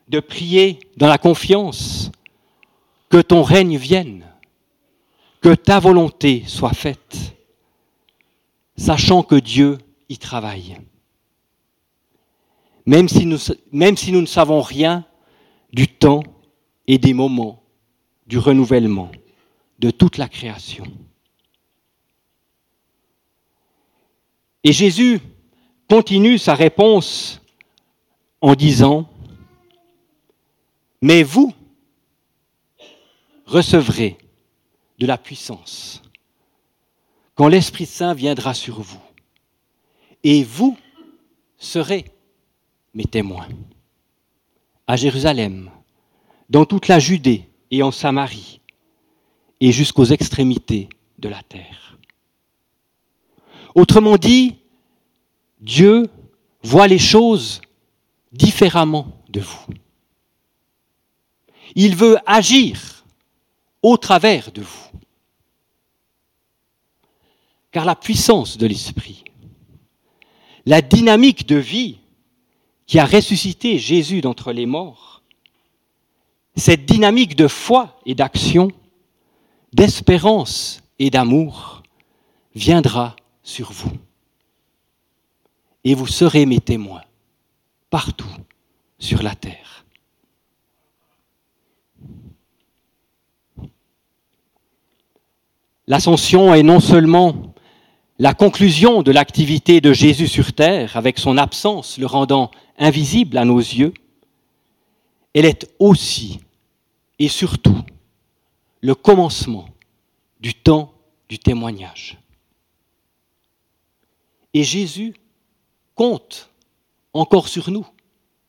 de 0.08 0.20
prier 0.20 0.78
dans 0.96 1.08
la 1.08 1.18
confiance 1.18 2.10
que 3.08 3.20
ton 3.20 3.42
règne 3.42 3.76
vienne, 3.76 4.24
que 5.40 5.54
ta 5.54 5.80
volonté 5.80 6.44
soit 6.46 6.72
faite, 6.72 7.34
sachant 8.76 9.22
que 9.22 9.34
Dieu 9.34 9.78
y 10.08 10.18
travaille. 10.18 10.76
Même 12.86 13.08
si 13.08 13.26
nous, 13.26 13.38
ne 14.20 14.26
savons 14.26 14.60
rien 14.60 15.04
du 15.72 15.88
temps 15.88 16.22
et 16.86 16.98
des 16.98 17.14
moments 17.14 17.62
du 18.26 18.38
renouvellement 18.38 19.10
de 19.78 19.90
toute 19.90 20.18
la 20.18 20.28
création. 20.28 20.84
Et 24.62 24.72
Jésus 24.72 25.20
continue 25.88 26.38
sa 26.38 26.54
réponse 26.54 27.40
en 28.44 28.54
disant, 28.54 29.08
mais 31.00 31.22
vous 31.22 31.54
recevrez 33.46 34.18
de 34.98 35.06
la 35.06 35.16
puissance 35.16 36.02
quand 37.36 37.48
l'Esprit 37.48 37.86
Saint 37.86 38.12
viendra 38.12 38.52
sur 38.52 38.82
vous, 38.82 39.00
et 40.24 40.44
vous 40.44 40.76
serez 41.56 42.04
mes 42.92 43.06
témoins 43.06 43.48
à 44.86 44.96
Jérusalem, 44.96 45.70
dans 46.50 46.66
toute 46.66 46.88
la 46.88 46.98
Judée 46.98 47.48
et 47.70 47.82
en 47.82 47.92
Samarie, 47.92 48.60
et 49.62 49.72
jusqu'aux 49.72 50.04
extrémités 50.04 50.90
de 51.18 51.30
la 51.30 51.42
terre. 51.44 51.96
Autrement 53.74 54.18
dit, 54.18 54.56
Dieu 55.60 56.10
voit 56.62 56.88
les 56.88 56.98
choses 56.98 57.62
différemment 58.34 59.06
de 59.30 59.40
vous. 59.40 59.66
Il 61.74 61.96
veut 61.96 62.18
agir 62.26 63.04
au 63.82 63.96
travers 63.96 64.52
de 64.52 64.62
vous. 64.62 65.00
Car 67.70 67.84
la 67.84 67.96
puissance 67.96 68.58
de 68.58 68.66
l'Esprit, 68.66 69.24
la 70.66 70.82
dynamique 70.82 71.46
de 71.46 71.56
vie 71.56 71.98
qui 72.86 72.98
a 72.98 73.06
ressuscité 73.06 73.78
Jésus 73.78 74.20
d'entre 74.20 74.52
les 74.52 74.66
morts, 74.66 75.22
cette 76.56 76.86
dynamique 76.86 77.34
de 77.34 77.48
foi 77.48 77.98
et 78.06 78.14
d'action, 78.14 78.70
d'espérance 79.72 80.82
et 80.98 81.10
d'amour 81.10 81.82
viendra 82.54 83.16
sur 83.42 83.72
vous. 83.72 83.92
Et 85.82 85.94
vous 85.94 86.06
serez 86.06 86.46
mes 86.46 86.60
témoins 86.60 87.02
partout 87.94 88.34
sur 88.98 89.22
la 89.22 89.36
terre. 89.36 89.86
L'ascension 95.86 96.52
est 96.54 96.64
non 96.64 96.80
seulement 96.80 97.54
la 98.18 98.34
conclusion 98.34 99.04
de 99.04 99.12
l'activité 99.12 99.80
de 99.80 99.92
Jésus 99.92 100.26
sur 100.26 100.54
terre, 100.54 100.96
avec 100.96 101.20
son 101.20 101.38
absence 101.38 101.96
le 101.96 102.06
rendant 102.06 102.50
invisible 102.78 103.38
à 103.38 103.44
nos 103.44 103.60
yeux, 103.60 103.94
elle 105.32 105.44
est 105.44 105.70
aussi 105.78 106.40
et 107.20 107.28
surtout 107.28 107.78
le 108.80 108.96
commencement 108.96 109.68
du 110.40 110.52
temps 110.52 110.92
du 111.28 111.38
témoignage. 111.38 112.18
Et 114.52 114.64
Jésus 114.64 115.14
compte 115.94 116.50
encore 117.14 117.48
sur 117.48 117.70
nous 117.70 117.86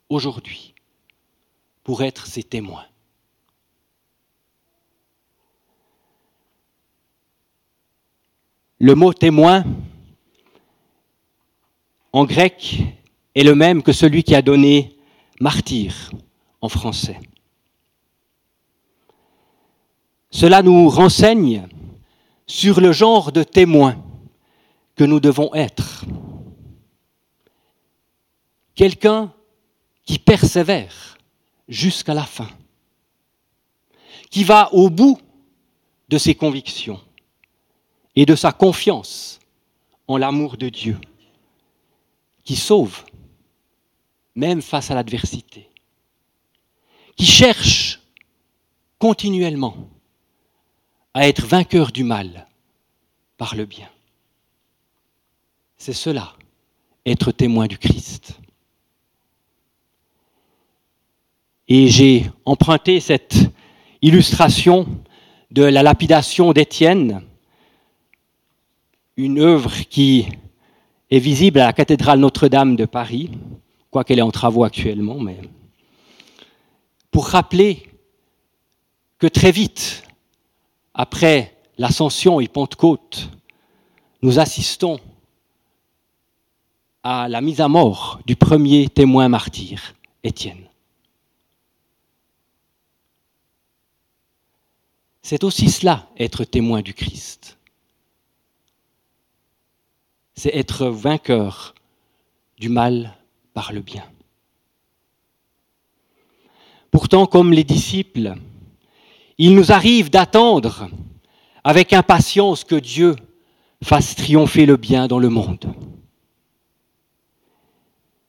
aujourd'hui 0.09 0.73
pour 1.83 2.03
être 2.03 2.25
ses 2.25 2.43
témoins. 2.43 2.85
Le 8.79 8.95
mot 8.95 9.13
témoin 9.13 9.63
en 12.11 12.25
grec 12.25 12.83
est 13.35 13.43
le 13.43 13.55
même 13.55 13.83
que 13.83 13.93
celui 13.93 14.23
qui 14.23 14.35
a 14.35 14.41
donné 14.41 14.97
martyr 15.39 16.11
en 16.61 16.69
français. 16.69 17.19
Cela 20.31 20.61
nous 20.61 20.89
renseigne 20.89 21.67
sur 22.47 22.81
le 22.81 22.91
genre 22.91 23.31
de 23.31 23.43
témoin 23.43 23.95
que 24.95 25.03
nous 25.03 25.19
devons 25.19 25.53
être. 25.53 26.05
Quelqu'un 28.75 29.33
qui 30.03 30.19
persévère 30.19 31.17
jusqu'à 31.67 32.13
la 32.13 32.25
fin, 32.25 32.49
qui 34.29 34.43
va 34.43 34.73
au 34.73 34.89
bout 34.89 35.19
de 36.09 36.17
ses 36.17 36.35
convictions 36.35 37.01
et 38.15 38.25
de 38.25 38.35
sa 38.35 38.51
confiance 38.51 39.39
en 40.07 40.17
l'amour 40.17 40.57
de 40.57 40.69
Dieu, 40.69 40.99
qui 42.43 42.55
sauve 42.55 43.03
même 44.35 44.61
face 44.61 44.91
à 44.91 44.95
l'adversité, 44.95 45.69
qui 47.15 47.25
cherche 47.25 48.01
continuellement 48.99 49.89
à 51.13 51.27
être 51.27 51.45
vainqueur 51.45 51.91
du 51.91 52.03
mal 52.03 52.47
par 53.37 53.55
le 53.55 53.65
bien. 53.65 53.89
C'est 55.77 55.93
cela, 55.93 56.35
être 57.05 57.31
témoin 57.31 57.67
du 57.67 57.77
Christ. 57.77 58.39
Et 61.67 61.87
j'ai 61.87 62.29
emprunté 62.45 62.99
cette 62.99 63.37
illustration 64.01 64.87
de 65.51 65.63
la 65.63 65.81
lapidation 65.81 66.53
d'Étienne, 66.53 67.23
une 69.17 69.39
œuvre 69.39 69.71
qui 69.89 70.27
est 71.09 71.19
visible 71.19 71.59
à 71.59 71.65
la 71.65 71.73
cathédrale 71.73 72.19
Notre-Dame 72.19 72.75
de 72.75 72.85
Paris, 72.85 73.31
quoi 73.89 74.03
qu'elle 74.03 74.19
est 74.19 74.23
en 74.23 74.31
travaux 74.31 74.63
actuellement, 74.63 75.19
mais 75.19 75.37
pour 77.09 77.27
rappeler 77.27 77.89
que 79.17 79.27
très 79.27 79.51
vite, 79.51 80.03
après 80.93 81.55
l'ascension 81.77 82.39
et 82.39 82.47
Pentecôte, 82.47 83.29
nous 84.21 84.39
assistons 84.39 84.99
à 87.03 87.29
la 87.29 87.41
mise 87.41 87.61
à 87.61 87.67
mort 87.67 88.19
du 88.25 88.35
premier 88.35 88.89
témoin 88.89 89.29
martyr, 89.29 89.93
Étienne. 90.23 90.64
C'est 95.27 95.43
aussi 95.43 95.71
cela, 95.71 96.07
être 96.19 96.43
témoin 96.43 96.83
du 96.83 96.93
Christ. 96.93 97.57
C'est 100.35 100.55
être 100.55 100.85
vainqueur 100.85 101.73
du 102.59 102.69
mal 102.69 103.17
par 103.55 103.73
le 103.73 103.81
bien. 103.81 104.03
Pourtant, 106.91 107.25
comme 107.25 107.53
les 107.53 107.63
disciples, 107.63 108.35
il 109.39 109.55
nous 109.55 109.71
arrive 109.71 110.11
d'attendre 110.11 110.89
avec 111.63 111.91
impatience 111.93 112.63
que 112.63 112.75
Dieu 112.75 113.15
fasse 113.83 114.15
triompher 114.15 114.67
le 114.67 114.77
bien 114.77 115.07
dans 115.07 115.17
le 115.17 115.29
monde. 115.29 115.73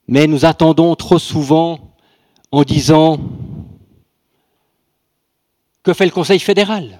Mais 0.08 0.26
nous 0.26 0.46
attendons 0.46 0.94
trop 0.94 1.18
souvent 1.18 1.94
en 2.52 2.62
disant 2.62 3.18
que 5.86 5.94
fait 5.94 6.04
le 6.04 6.10
Conseil 6.10 6.40
fédéral? 6.40 6.98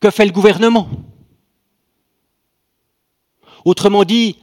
Que 0.00 0.10
fait 0.10 0.26
le 0.26 0.32
gouvernement? 0.32 0.88
Autrement 3.64 4.02
dit, 4.02 4.36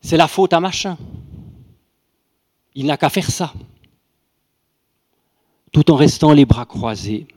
c'est 0.00 0.16
la 0.16 0.26
faute 0.26 0.52
à 0.52 0.58
machin. 0.58 0.98
Il 2.74 2.86
n'a 2.86 2.96
qu'à 2.96 3.08
faire 3.08 3.30
ça. 3.30 3.54
Tout 5.70 5.92
en 5.92 5.94
restant 5.94 6.32
les 6.32 6.44
bras 6.44 6.66
croisés, 6.66 7.28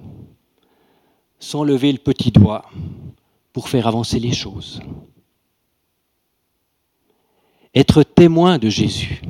sans 1.37 1.63
lever 1.63 1.91
le 1.91 1.99
petit 1.99 2.31
doigt 2.31 2.71
pour 3.53 3.69
faire 3.69 3.85
avancer 3.85 4.19
les 4.19 4.33
choses. 4.33 4.81
Être 7.75 8.01
témoin 8.01 8.57
de 8.57 8.69
Jésus, 8.69 9.21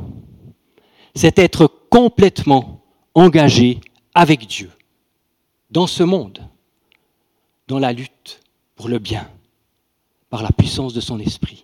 c'est 1.14 1.40
être 1.40 1.68
complètement 1.90 2.86
engagé 3.14 3.82
avec 4.14 4.48
Dieu, 4.48 4.72
dans 5.72 5.88
ce 5.88 6.04
monde, 6.04 6.48
dans 7.68 7.80
la 7.80 7.94
lutte 7.94 8.42
pour 8.76 8.90
le 8.90 9.00
bien, 9.00 9.30
par 10.30 10.44
la 10.44 10.52
puissance 10.52 10.94
de 10.94 11.02
son 11.02 11.20
esprit. 11.20 11.64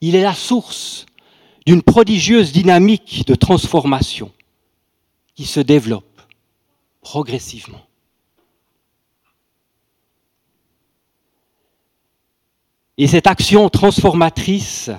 Il 0.00 0.14
est 0.14 0.22
la 0.22 0.34
source 0.34 1.06
d'une 1.66 1.82
prodigieuse 1.82 2.52
dynamique 2.52 3.26
de 3.26 3.34
transformation 3.34 4.32
qui 5.34 5.44
se 5.44 5.60
développe 5.60 6.22
progressivement. 7.00 7.80
Et 12.98 13.06
cette 13.06 13.26
action 13.26 13.70
transformatrice 13.70 14.90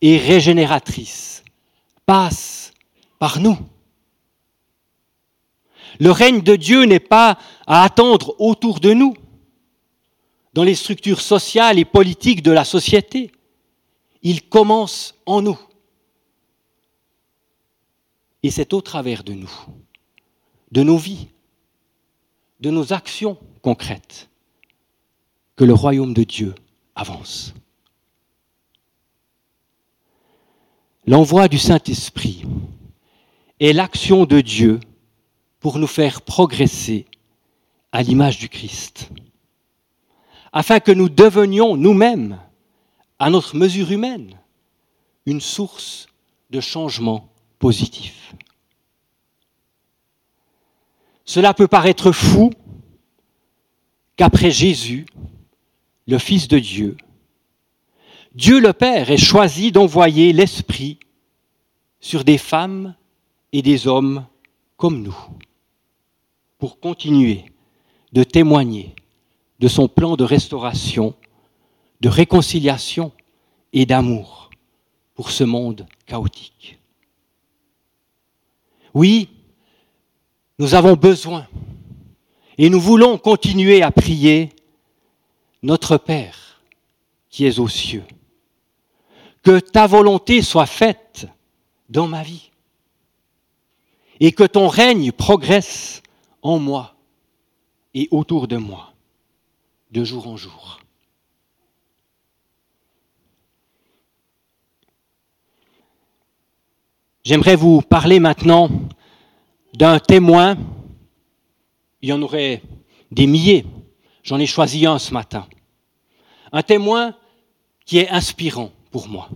et 0.00 0.16
régénératrice 0.16 1.42
passe 2.06 2.72
par 3.18 3.40
nous. 3.40 3.58
Le 6.00 6.10
règne 6.10 6.42
de 6.42 6.56
Dieu 6.56 6.84
n'est 6.84 7.00
pas 7.00 7.38
à 7.66 7.82
attendre 7.84 8.34
autour 8.38 8.80
de 8.80 8.92
nous, 8.92 9.14
dans 10.54 10.64
les 10.64 10.74
structures 10.74 11.20
sociales 11.20 11.78
et 11.78 11.84
politiques 11.84 12.42
de 12.42 12.50
la 12.50 12.64
société. 12.64 13.32
Il 14.22 14.42
commence 14.42 15.14
en 15.26 15.42
nous. 15.42 15.58
Et 18.42 18.50
c'est 18.50 18.72
au 18.72 18.80
travers 18.80 19.24
de 19.24 19.32
nous, 19.32 19.52
de 20.72 20.82
nos 20.82 20.96
vies, 20.96 21.28
de 22.60 22.70
nos 22.70 22.92
actions 22.92 23.38
concrètes, 23.62 24.28
que 25.56 25.64
le 25.64 25.74
royaume 25.74 26.14
de 26.14 26.24
Dieu 26.24 26.54
avance. 26.94 27.54
L'envoi 31.06 31.48
du 31.48 31.58
Saint-Esprit 31.58 32.44
est 33.58 33.72
l'action 33.72 34.24
de 34.24 34.40
Dieu 34.40 34.80
pour 35.62 35.78
nous 35.78 35.86
faire 35.86 36.22
progresser 36.22 37.06
à 37.92 38.02
l'image 38.02 38.38
du 38.38 38.48
Christ, 38.48 39.10
afin 40.52 40.80
que 40.80 40.90
nous 40.90 41.08
devenions 41.08 41.76
nous-mêmes, 41.76 42.40
à 43.20 43.30
notre 43.30 43.54
mesure 43.54 43.92
humaine, 43.92 44.36
une 45.24 45.40
source 45.40 46.08
de 46.50 46.60
changement 46.60 47.32
positif. 47.60 48.34
Cela 51.24 51.54
peut 51.54 51.68
paraître 51.68 52.10
fou 52.10 52.50
qu'après 54.16 54.50
Jésus, 54.50 55.06
le 56.08 56.18
Fils 56.18 56.48
de 56.48 56.58
Dieu, 56.58 56.96
Dieu 58.34 58.58
le 58.58 58.72
Père 58.72 59.12
ait 59.12 59.16
choisi 59.16 59.70
d'envoyer 59.70 60.32
l'Esprit 60.32 60.98
sur 62.00 62.24
des 62.24 62.38
femmes 62.38 62.96
et 63.52 63.62
des 63.62 63.86
hommes 63.86 64.26
comme 64.76 65.02
nous 65.02 65.16
pour 66.62 66.78
continuer 66.78 67.46
de 68.12 68.22
témoigner 68.22 68.94
de 69.58 69.66
son 69.66 69.88
plan 69.88 70.14
de 70.14 70.22
restauration, 70.22 71.12
de 72.00 72.08
réconciliation 72.08 73.10
et 73.72 73.84
d'amour 73.84 74.48
pour 75.16 75.32
ce 75.32 75.42
monde 75.42 75.88
chaotique. 76.06 76.78
Oui, 78.94 79.28
nous 80.60 80.76
avons 80.76 80.94
besoin 80.94 81.48
et 82.56 82.70
nous 82.70 82.80
voulons 82.80 83.18
continuer 83.18 83.82
à 83.82 83.90
prier 83.90 84.50
notre 85.64 85.96
Père 85.96 86.62
qui 87.28 87.44
es 87.44 87.58
aux 87.58 87.66
cieux. 87.66 88.04
Que 89.42 89.58
ta 89.58 89.88
volonté 89.88 90.42
soit 90.42 90.66
faite 90.66 91.26
dans 91.88 92.06
ma 92.06 92.22
vie 92.22 92.52
et 94.20 94.30
que 94.30 94.44
ton 94.44 94.68
règne 94.68 95.10
progresse 95.10 96.02
en 96.42 96.58
moi 96.58 96.94
et 97.94 98.08
autour 98.10 98.48
de 98.48 98.56
moi, 98.56 98.92
de 99.90 100.04
jour 100.04 100.26
en 100.26 100.36
jour. 100.36 100.80
J'aimerais 107.24 107.54
vous 107.54 107.82
parler 107.82 108.18
maintenant 108.18 108.68
d'un 109.74 110.00
témoin. 110.00 110.56
Il 112.00 112.08
y 112.08 112.12
en 112.12 112.20
aurait 112.20 112.62
des 113.12 113.28
milliers. 113.28 113.64
J'en 114.24 114.40
ai 114.40 114.46
choisi 114.46 114.86
un 114.86 114.98
ce 114.98 115.14
matin. 115.14 115.46
Un 116.50 116.62
témoin 116.62 117.14
qui 117.86 117.98
est 117.98 118.08
inspirant 118.10 118.72
pour 118.90 119.08
moi. 119.08 119.28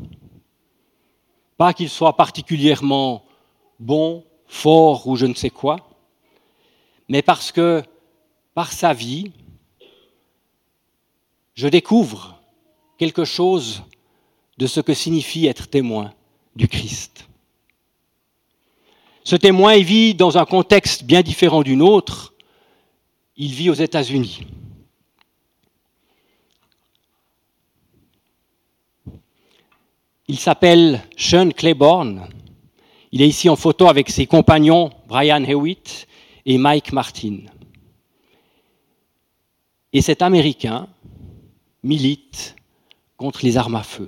Pas 1.57 1.73
qu'il 1.73 1.89
soit 1.89 2.17
particulièrement 2.17 3.25
bon, 3.79 4.25
fort 4.47 5.07
ou 5.07 5.17
je 5.17 5.27
ne 5.27 5.35
sais 5.35 5.51
quoi, 5.51 5.89
mais 7.09 7.23
parce 7.23 7.53
que 7.53 7.83
par 8.55 8.73
sa 8.73 8.93
vie, 8.93 9.33
je 11.55 11.69
découvre 11.69 12.41
quelque 12.99 13.25
chose 13.25 13.83
de 14.59 14.67
ce 14.67 14.81
que 14.81 14.95
signifie 14.95 15.47
être 15.47 15.69
témoin 15.69 16.13
du 16.55 16.69
Christ. 16.69 17.29
Ce 19.25 19.37
témoin, 19.37 19.77
vit 19.79 20.15
dans 20.15 20.39
un 20.39 20.45
contexte 20.45 21.05
bien 21.05 21.21
différent 21.21 21.63
du 21.63 21.77
nôtre. 21.77 22.33
Il 23.37 23.53
vit 23.53 23.71
aux 23.71 23.75
États-Unis. 23.75 24.47
Il 30.29 30.39
s'appelle 30.39 31.03
Sean 31.17 31.51
Claiborne. 31.51 32.29
Il 33.13 33.21
est 33.21 33.29
ici 33.29 33.49
en 33.49 33.57
photo 33.57 33.89
avec 33.89 34.11
ses 34.11 34.27
compagnons 34.27 34.91
Brian 35.09 35.43
Hewitt 35.45 36.07
et 36.47 36.59
Mike 36.59 36.93
Martin. 36.93 37.39
Et 39.93 40.01
cet 40.01 40.23
Américain 40.23 40.89
milite 41.83 42.55
contre 43.17 43.45
les 43.45 43.57
armes 43.57 43.75
à 43.75 43.83
feu. 43.83 44.07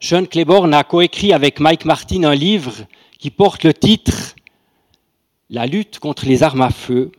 Sean 0.00 0.24
Claiborne 0.24 0.74
a 0.74 0.84
coécrit 0.84 1.32
avec 1.32 1.60
Mike 1.60 1.84
Martin 1.84 2.24
un 2.24 2.34
livre 2.34 2.86
qui 3.18 3.30
porte 3.30 3.62
le 3.64 3.74
titre 3.74 4.34
La 5.50 5.66
lutte 5.66 5.98
contre 5.98 6.26
les 6.26 6.42
armes 6.42 6.62
à 6.62 6.70
feu, 6.70 7.12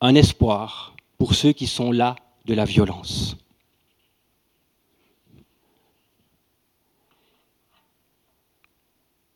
un 0.00 0.14
espoir 0.14 0.94
pour 1.18 1.34
ceux 1.34 1.52
qui 1.52 1.66
sont 1.66 1.92
là 1.92 2.16
de 2.46 2.54
la 2.54 2.64
violence. 2.64 3.36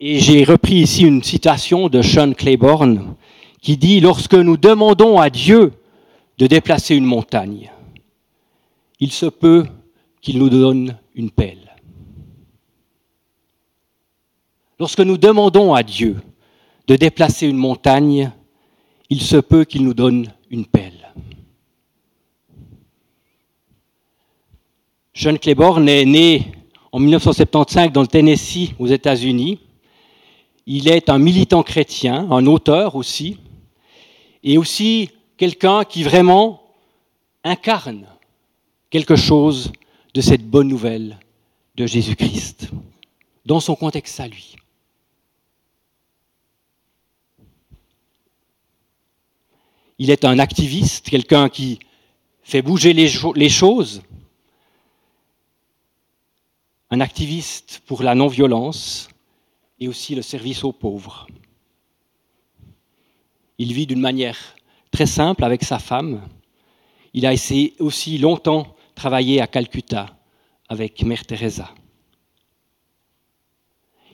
Et 0.03 0.19
j'ai 0.19 0.45
repris 0.45 0.77
ici 0.77 1.03
une 1.03 1.23
citation 1.23 1.91
de 1.91 2.01
Sean 2.01 2.33
Claiborne 2.33 3.17
qui 3.61 3.77
dit, 3.77 4.01
lorsque 4.01 4.35
nous 4.35 4.57
demandons 4.57 5.19
à 5.19 5.29
Dieu 5.29 5.75
de 6.39 6.47
déplacer 6.47 6.97
une 6.97 7.05
montagne, 7.05 7.71
il 8.99 9.13
se 9.13 9.27
peut 9.27 9.67
qu'il 10.23 10.39
nous 10.39 10.49
donne 10.49 10.97
une 11.15 11.31
pelle. 11.31 11.77
Lorsque 14.79 15.01
nous 15.01 15.19
demandons 15.19 15.75
à 15.75 15.83
Dieu 15.83 16.17
de 16.87 16.97
déplacer 16.97 17.47
une 17.47 17.59
montagne, 17.59 18.33
il 19.11 19.21
se 19.21 19.37
peut 19.37 19.65
qu'il 19.65 19.85
nous 19.85 19.93
donne 19.93 20.33
une 20.49 20.65
pelle. 20.65 21.13
John 25.13 25.39
Claiborne 25.39 25.87
est 25.91 26.07
né 26.07 26.53
en 26.91 26.99
1975 26.99 27.93
dans 27.93 28.01
le 28.01 28.07
Tennessee, 28.07 28.71
aux 28.79 28.87
États-Unis. 28.87 29.59
Il 30.73 30.87
est 30.87 31.09
un 31.09 31.19
militant 31.19 31.65
chrétien, 31.65 32.31
un 32.31 32.47
auteur 32.47 32.95
aussi, 32.95 33.39
et 34.45 34.57
aussi 34.57 35.11
quelqu'un 35.37 35.83
qui 35.83 36.05
vraiment 36.05 36.63
incarne 37.43 38.07
quelque 38.89 39.17
chose 39.17 39.73
de 40.15 40.21
cette 40.21 40.49
bonne 40.49 40.69
nouvelle 40.69 41.19
de 41.75 41.87
Jésus-Christ, 41.87 42.71
dans 43.45 43.59
son 43.59 43.75
contexte 43.75 44.21
à 44.21 44.29
lui. 44.29 44.55
Il 49.99 50.09
est 50.09 50.25
un 50.25 50.39
activiste, 50.39 51.11
quelqu'un 51.11 51.49
qui 51.49 51.81
fait 52.45 52.63
bouger 52.63 52.93
les, 52.93 53.11
les 53.35 53.49
choses, 53.49 54.03
un 56.91 57.01
activiste 57.01 57.83
pour 57.87 58.05
la 58.05 58.15
non-violence 58.15 59.10
et 59.81 59.89
aussi 59.89 60.15
le 60.15 60.23
service 60.23 60.63
aux 60.63 60.73
pauvres. 60.73 61.27
Il 63.59 63.73
vit 63.73 63.87
d'une 63.87 64.01
manière 64.01 64.39
très 64.91 65.07
simple 65.07 65.43
avec 65.43 65.65
sa 65.65 65.79
femme. 65.79 66.23
Il 67.15 67.27
a 67.27 67.33
essayé 67.33 67.75
aussi 67.79 68.19
longtemps 68.19 68.77
travailler 68.95 69.41
à 69.41 69.47
Calcutta 69.47 70.07
avec 70.69 71.03
Mère 71.03 71.25
Teresa. 71.25 71.71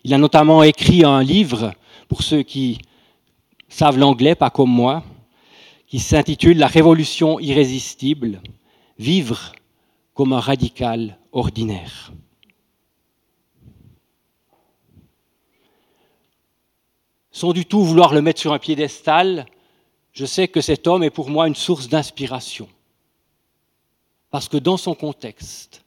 Il 0.05 0.15
a 0.15 0.19
notamment 0.19 0.63
écrit 0.63 1.05
un 1.05 1.23
livre, 1.23 1.73
pour 2.09 2.23
ceux 2.23 2.43
qui 2.45 2.79
savent 3.69 3.99
l'anglais, 3.99 4.37
pas 4.37 4.51
comme 4.51 4.71
moi, 4.71 5.03
qui 5.89 5.99
s'intitule 5.99 6.59
La 6.59 6.69
révolution 6.69 7.41
irrésistible, 7.41 8.41
vivre 8.99 9.53
comme 10.15 10.33
un 10.33 10.41
radical 10.41 11.19
ordinaire. 11.33 12.13
Sans 17.37 17.53
du 17.53 17.67
tout 17.67 17.85
vouloir 17.85 18.15
le 18.15 18.23
mettre 18.23 18.41
sur 18.41 18.55
un 18.55 18.59
piédestal, 18.59 19.45
je 20.15 20.25
sais 20.25 20.49
que 20.49 20.63
cet 20.63 20.87
homme 20.87 21.03
est 21.03 21.11
pour 21.11 21.29
moi 21.29 21.47
une 21.47 21.55
source 21.55 21.87
d'inspiration. 21.87 22.67
Parce 24.31 24.49
que 24.49 24.57
dans 24.57 24.79
son 24.79 24.95
contexte, 24.95 25.85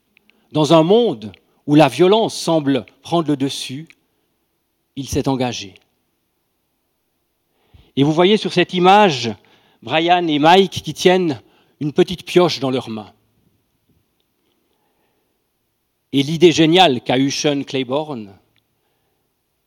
dans 0.52 0.74
un 0.74 0.84
monde 0.84 1.32
où 1.66 1.74
la 1.74 1.88
violence 1.88 2.36
semble 2.36 2.86
prendre 3.02 3.26
le 3.26 3.36
dessus, 3.36 3.88
il 4.94 5.08
s'est 5.08 5.26
engagé. 5.26 5.74
Et 7.96 8.04
vous 8.04 8.12
voyez 8.12 8.36
sur 8.36 8.52
cette 8.52 8.72
image 8.72 9.34
Brian 9.82 10.28
et 10.28 10.38
Mike 10.38 10.84
qui 10.84 10.94
tiennent 10.94 11.42
une 11.80 11.92
petite 11.92 12.24
pioche 12.24 12.60
dans 12.60 12.70
leurs 12.70 12.90
mains. 12.90 13.12
Et 16.12 16.22
l'idée 16.22 16.52
géniale 16.52 17.00
qu'a 17.00 17.18
eue 17.18 17.32
Sean 17.32 17.64
Claiborne, 17.64 18.38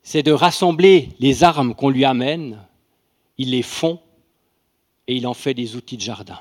c'est 0.04 0.22
de 0.22 0.34
rassembler 0.34 1.10
les 1.20 1.44
armes 1.44 1.74
qu'on 1.74 1.90
lui 1.90 2.04
amène, 2.04 2.60
il 3.38 3.52
les 3.52 3.62
fond 3.62 4.00
et 5.08 5.16
il 5.16 5.26
en 5.26 5.34
fait 5.34 5.54
des 5.54 5.76
outils 5.76 5.98
de 5.98 6.02
jardin. 6.02 6.40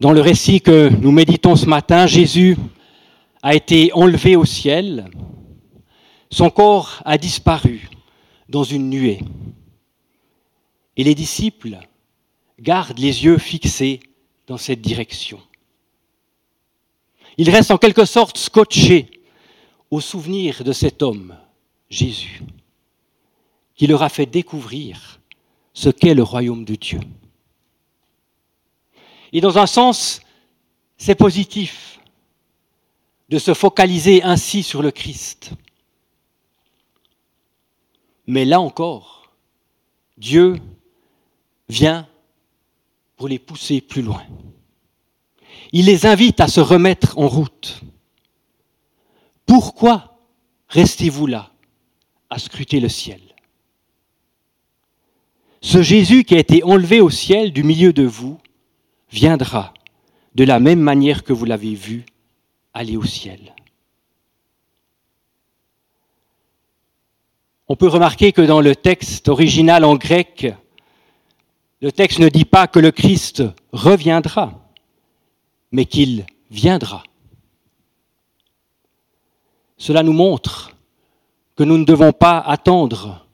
Dans 0.00 0.12
le 0.12 0.20
récit 0.20 0.60
que 0.60 0.90
nous 0.90 1.10
méditons 1.10 1.56
ce 1.56 1.66
matin, 1.66 2.06
Jésus 2.06 2.56
a 3.42 3.54
été 3.54 3.92
enlevé 3.94 4.36
au 4.36 4.44
ciel, 4.44 5.10
son 6.30 6.50
corps 6.50 7.02
a 7.04 7.18
disparu 7.18 7.88
dans 8.48 8.62
une 8.62 8.90
nuée. 8.90 9.20
Et 10.96 11.02
les 11.02 11.16
disciples 11.16 11.78
garde 12.58 12.98
les 12.98 13.24
yeux 13.24 13.38
fixés 13.38 14.00
dans 14.46 14.56
cette 14.56 14.80
direction. 14.80 15.40
Il 17.36 17.50
reste 17.50 17.70
en 17.70 17.78
quelque 17.78 18.04
sorte 18.04 18.36
scotché 18.36 19.10
au 19.90 20.00
souvenir 20.00 20.64
de 20.64 20.72
cet 20.72 21.02
homme, 21.02 21.36
Jésus, 21.88 22.42
qui 23.74 23.86
leur 23.86 24.02
a 24.02 24.08
fait 24.08 24.26
découvrir 24.26 25.20
ce 25.72 25.88
qu'est 25.88 26.14
le 26.14 26.22
royaume 26.22 26.64
de 26.64 26.74
Dieu. 26.74 27.00
Et 29.32 29.40
dans 29.40 29.58
un 29.58 29.66
sens, 29.66 30.20
c'est 30.96 31.14
positif 31.14 32.00
de 33.28 33.38
se 33.38 33.54
focaliser 33.54 34.22
ainsi 34.22 34.62
sur 34.62 34.82
le 34.82 34.90
Christ. 34.90 35.52
Mais 38.26 38.44
là 38.44 38.60
encore, 38.60 39.30
Dieu 40.16 40.56
vient 41.68 42.08
pour 43.18 43.28
les 43.28 43.40
pousser 43.40 43.80
plus 43.80 44.00
loin. 44.00 44.22
Il 45.72 45.86
les 45.86 46.06
invite 46.06 46.40
à 46.40 46.48
se 46.48 46.60
remettre 46.60 47.18
en 47.18 47.28
route. 47.28 47.80
Pourquoi 49.44 50.18
restez-vous 50.68 51.26
là 51.26 51.50
à 52.30 52.38
scruter 52.38 52.80
le 52.80 52.88
ciel? 52.88 53.20
Ce 55.60 55.82
Jésus 55.82 56.22
qui 56.22 56.36
a 56.36 56.38
été 56.38 56.62
enlevé 56.62 57.00
au 57.00 57.10
ciel 57.10 57.52
du 57.52 57.64
milieu 57.64 57.92
de 57.92 58.04
vous 58.04 58.38
viendra 59.10 59.74
de 60.36 60.44
la 60.44 60.60
même 60.60 60.80
manière 60.80 61.24
que 61.24 61.32
vous 61.32 61.44
l'avez 61.44 61.74
vu 61.74 62.06
aller 62.72 62.96
au 62.96 63.04
ciel. 63.04 63.54
On 67.66 67.74
peut 67.74 67.88
remarquer 67.88 68.32
que 68.32 68.42
dans 68.42 68.60
le 68.60 68.76
texte 68.76 69.28
original 69.28 69.84
en 69.84 69.96
grec, 69.96 70.54
le 71.80 71.92
texte 71.92 72.18
ne 72.18 72.28
dit 72.28 72.44
pas 72.44 72.66
que 72.66 72.78
le 72.78 72.90
Christ 72.90 73.42
reviendra, 73.72 74.52
mais 75.70 75.84
qu'il 75.84 76.26
viendra. 76.50 77.04
Cela 79.76 80.02
nous 80.02 80.12
montre 80.12 80.72
que 81.54 81.62
nous 81.62 81.78
ne 81.78 81.84
devons 81.84 82.12
pas 82.12 82.38
attendre 82.38 83.26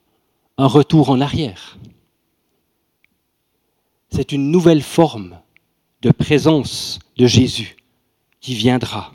un 0.58 0.66
retour 0.66 1.10
en 1.10 1.20
arrière. 1.20 1.78
C'est 4.10 4.32
une 4.32 4.50
nouvelle 4.50 4.82
forme 4.82 5.38
de 6.02 6.10
présence 6.10 6.98
de 7.16 7.26
Jésus 7.26 7.76
qui 8.40 8.54
viendra 8.54 9.12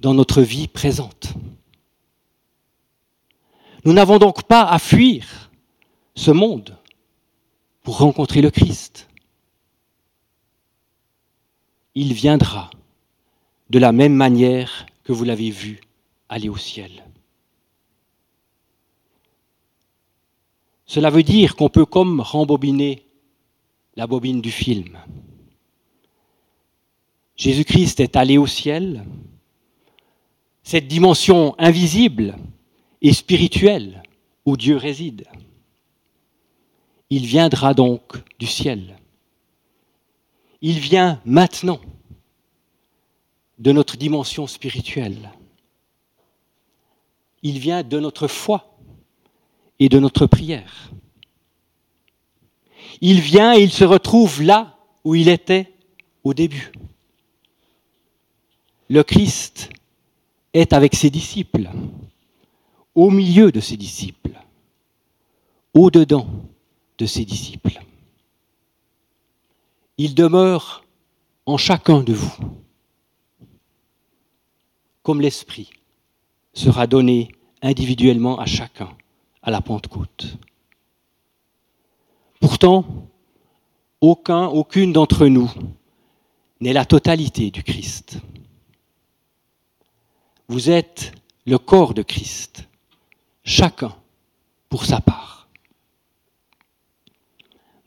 dans 0.00 0.14
notre 0.14 0.42
vie 0.42 0.66
présente. 0.66 1.32
Nous 3.84 3.92
n'avons 3.92 4.18
donc 4.18 4.42
pas 4.44 4.64
à 4.64 4.78
fuir 4.78 5.50
ce 6.14 6.32
monde 6.32 6.76
pour 7.82 7.98
rencontrer 7.98 8.40
le 8.40 8.50
Christ. 8.50 9.08
Il 11.94 12.12
viendra 12.12 12.70
de 13.70 13.78
la 13.78 13.92
même 13.92 14.14
manière 14.14 14.86
que 15.04 15.12
vous 15.12 15.24
l'avez 15.24 15.50
vu 15.50 15.80
aller 16.28 16.48
au 16.48 16.56
ciel. 16.56 17.04
Cela 20.86 21.10
veut 21.10 21.22
dire 21.22 21.56
qu'on 21.56 21.70
peut 21.70 21.86
comme 21.86 22.20
rembobiner 22.20 23.06
la 23.96 24.06
bobine 24.06 24.40
du 24.40 24.50
film. 24.50 24.98
Jésus-Christ 27.36 28.00
est 28.00 28.16
allé 28.16 28.38
au 28.38 28.46
ciel. 28.46 29.04
Cette 30.62 30.88
dimension 30.88 31.54
invisible 31.58 32.36
et 33.00 33.12
spirituelle 33.12 34.02
où 34.44 34.56
Dieu 34.56 34.76
réside. 34.76 35.26
Il 37.14 37.26
viendra 37.26 37.74
donc 37.74 38.14
du 38.38 38.46
ciel. 38.46 38.96
Il 40.62 40.78
vient 40.78 41.20
maintenant 41.26 41.78
de 43.58 43.70
notre 43.70 43.98
dimension 43.98 44.46
spirituelle. 44.46 45.30
Il 47.42 47.58
vient 47.58 47.82
de 47.82 48.00
notre 48.00 48.28
foi 48.28 48.78
et 49.78 49.90
de 49.90 49.98
notre 49.98 50.24
prière. 50.24 50.90
Il 53.02 53.20
vient 53.20 53.54
et 53.58 53.62
il 53.62 53.72
se 53.72 53.84
retrouve 53.84 54.40
là 54.40 54.78
où 55.04 55.14
il 55.14 55.28
était 55.28 55.70
au 56.24 56.32
début. 56.32 56.72
Le 58.88 59.02
Christ 59.02 59.68
est 60.54 60.72
avec 60.72 60.94
ses 60.94 61.10
disciples, 61.10 61.68
au 62.94 63.10
milieu 63.10 63.52
de 63.52 63.60
ses 63.60 63.76
disciples, 63.76 64.40
au-dedans 65.74 66.26
de 66.98 67.06
ses 67.06 67.24
disciples. 67.24 67.80
Il 69.98 70.14
demeure 70.14 70.84
en 71.46 71.56
chacun 71.56 72.02
de 72.02 72.12
vous, 72.12 72.34
comme 75.02 75.20
l'Esprit 75.20 75.70
sera 76.54 76.86
donné 76.86 77.32
individuellement 77.62 78.38
à 78.38 78.46
chacun 78.46 78.90
à 79.42 79.50
la 79.50 79.60
Pentecôte. 79.60 80.36
Pourtant, 82.40 82.84
aucun, 84.00 84.46
aucune 84.46 84.92
d'entre 84.92 85.26
nous 85.26 85.50
n'est 86.60 86.72
la 86.72 86.84
totalité 86.84 87.50
du 87.50 87.62
Christ. 87.62 88.18
Vous 90.48 90.70
êtes 90.70 91.12
le 91.46 91.58
corps 91.58 91.94
de 91.94 92.02
Christ, 92.02 92.68
chacun 93.44 93.94
pour 94.68 94.84
sa 94.84 95.00
part. 95.00 95.41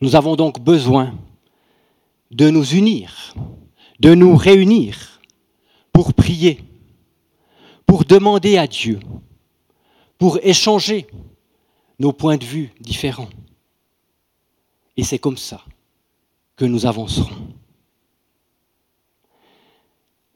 Nous 0.00 0.14
avons 0.14 0.36
donc 0.36 0.60
besoin 0.60 1.14
de 2.30 2.50
nous 2.50 2.74
unir, 2.74 3.34
de 3.98 4.14
nous 4.14 4.36
réunir 4.36 5.20
pour 5.92 6.12
prier, 6.12 6.62
pour 7.86 8.04
demander 8.04 8.58
à 8.58 8.66
Dieu, 8.66 9.00
pour 10.18 10.38
échanger 10.42 11.06
nos 11.98 12.12
points 12.12 12.36
de 12.36 12.44
vue 12.44 12.72
différents. 12.80 13.30
Et 14.96 15.04
c'est 15.04 15.18
comme 15.18 15.38
ça 15.38 15.64
que 16.56 16.64
nous 16.64 16.84
avancerons. 16.84 17.54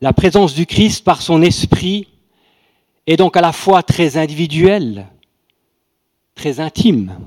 La 0.00 0.14
présence 0.14 0.54
du 0.54 0.64
Christ 0.64 1.04
par 1.04 1.20
son 1.20 1.42
esprit 1.42 2.08
est 3.06 3.18
donc 3.18 3.36
à 3.36 3.42
la 3.42 3.52
fois 3.52 3.82
très 3.82 4.16
individuelle, 4.16 5.06
très 6.34 6.60
intime, 6.60 7.18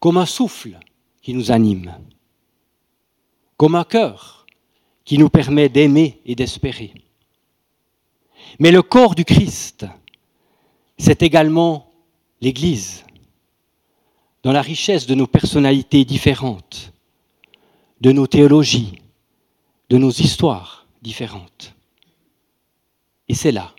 comme 0.00 0.16
un 0.16 0.26
souffle 0.26 0.80
qui 1.22 1.34
nous 1.34 1.52
anime, 1.52 1.94
comme 3.56 3.76
un 3.76 3.84
cœur 3.84 4.46
qui 5.04 5.18
nous 5.18 5.28
permet 5.28 5.68
d'aimer 5.68 6.20
et 6.26 6.34
d'espérer. 6.34 6.92
Mais 8.58 8.70
le 8.70 8.82
corps 8.82 9.14
du 9.14 9.24
Christ, 9.24 9.86
c'est 10.98 11.22
également 11.22 11.92
l'Église, 12.40 13.04
dans 14.42 14.52
la 14.52 14.62
richesse 14.62 15.06
de 15.06 15.14
nos 15.14 15.26
personnalités 15.26 16.04
différentes, 16.04 16.92
de 18.00 18.10
nos 18.10 18.26
théologies, 18.26 19.00
de 19.88 19.98
nos 19.98 20.10
histoires 20.10 20.86
différentes. 21.02 21.74
Et 23.28 23.34
c'est 23.34 23.52
là 23.52 23.74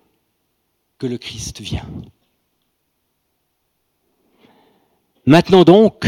que 0.97 1.07
le 1.07 1.17
Christ 1.17 1.59
vient. 1.59 1.87
Maintenant 5.25 5.63
donc, 5.63 6.05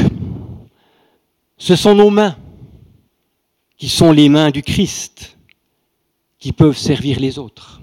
ce 1.57 1.75
sont 1.75 1.95
nos 1.95 2.09
mains 2.09 2.37
qui 3.77 3.89
sont 3.89 4.11
les 4.11 4.29
mains 4.29 4.51
du 4.51 4.61
Christ 4.61 5.37
qui 6.39 6.51
peuvent 6.51 6.77
servir 6.77 7.19
les 7.19 7.39
autres. 7.39 7.81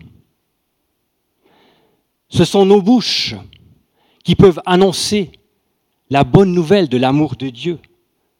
Ce 2.28 2.44
sont 2.44 2.64
nos 2.64 2.80
bouches 2.80 3.35
qui 4.24 4.37
peuvent 4.37 4.61
annoncer 4.64 5.32
la 6.11 6.24
bonne 6.24 6.52
nouvelle 6.52 6.88
de 6.88 6.96
l'amour 6.96 7.37
de 7.37 7.48
Dieu 7.48 7.78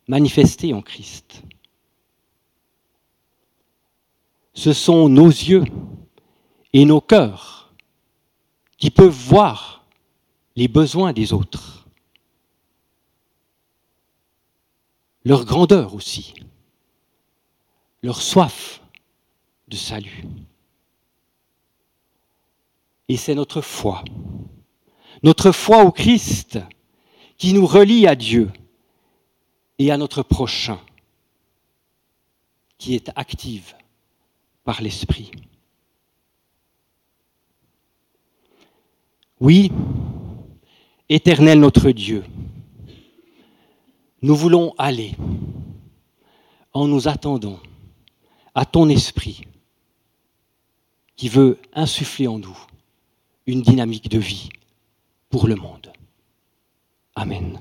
manifesté 0.09 0.73
en 0.73 0.83
Christ. 0.83 1.42
Ce 4.55 4.73
sont 4.73 5.09
nos 5.09 5.29
yeux 5.29 5.64
et 6.73 6.85
nos 6.85 7.01
cœurs 7.01 7.73
qui 8.77 8.90
peuvent 8.90 9.09
voir 9.09 9.85
les 10.57 10.68
besoins 10.68 11.12
des 11.12 11.33
autres, 11.33 11.82
leur 15.25 15.45
grandeur 15.45 15.95
aussi, 15.95 16.35
leur 18.03 18.21
soif 18.21 18.81
de 19.69 19.77
salut. 19.77 20.25
Et 23.09 23.17
c'est 23.17 23.35
notre 23.35 23.61
foi, 23.61 24.05
notre 25.23 25.53
foi 25.53 25.85
au 25.85 25.93
Christ 25.93 26.59
qui 27.37 27.53
nous 27.53 27.67
relie 27.67 28.07
à 28.07 28.15
Dieu 28.15 28.51
et 29.79 29.91
à 29.91 29.97
notre 29.97 30.23
prochain, 30.23 30.81
qui 32.79 32.95
est 32.95 33.11
active 33.17 33.75
par 34.65 34.83
l'Esprit. 34.83 35.31
Oui, 39.41 39.73
éternel 41.09 41.59
notre 41.59 41.91
Dieu, 41.91 42.25
nous 44.23 44.37
voulons 44.37 44.75
aller 44.79 45.15
en 46.73 46.87
nous 46.87 47.09
attendant 47.09 47.59
à 48.55 48.65
ton 48.65 48.89
Esprit 48.89 49.43
qui 51.17 51.29
veut 51.29 51.59
insuffler 51.75 52.29
en 52.29 52.39
nous 52.39 52.57
une 53.47 53.63
dynamique 53.63 54.09
de 54.09 54.19
vie 54.19 54.49
pour 55.29 55.47
le 55.49 55.57
monde. 55.57 55.93
Amen. 57.15 57.59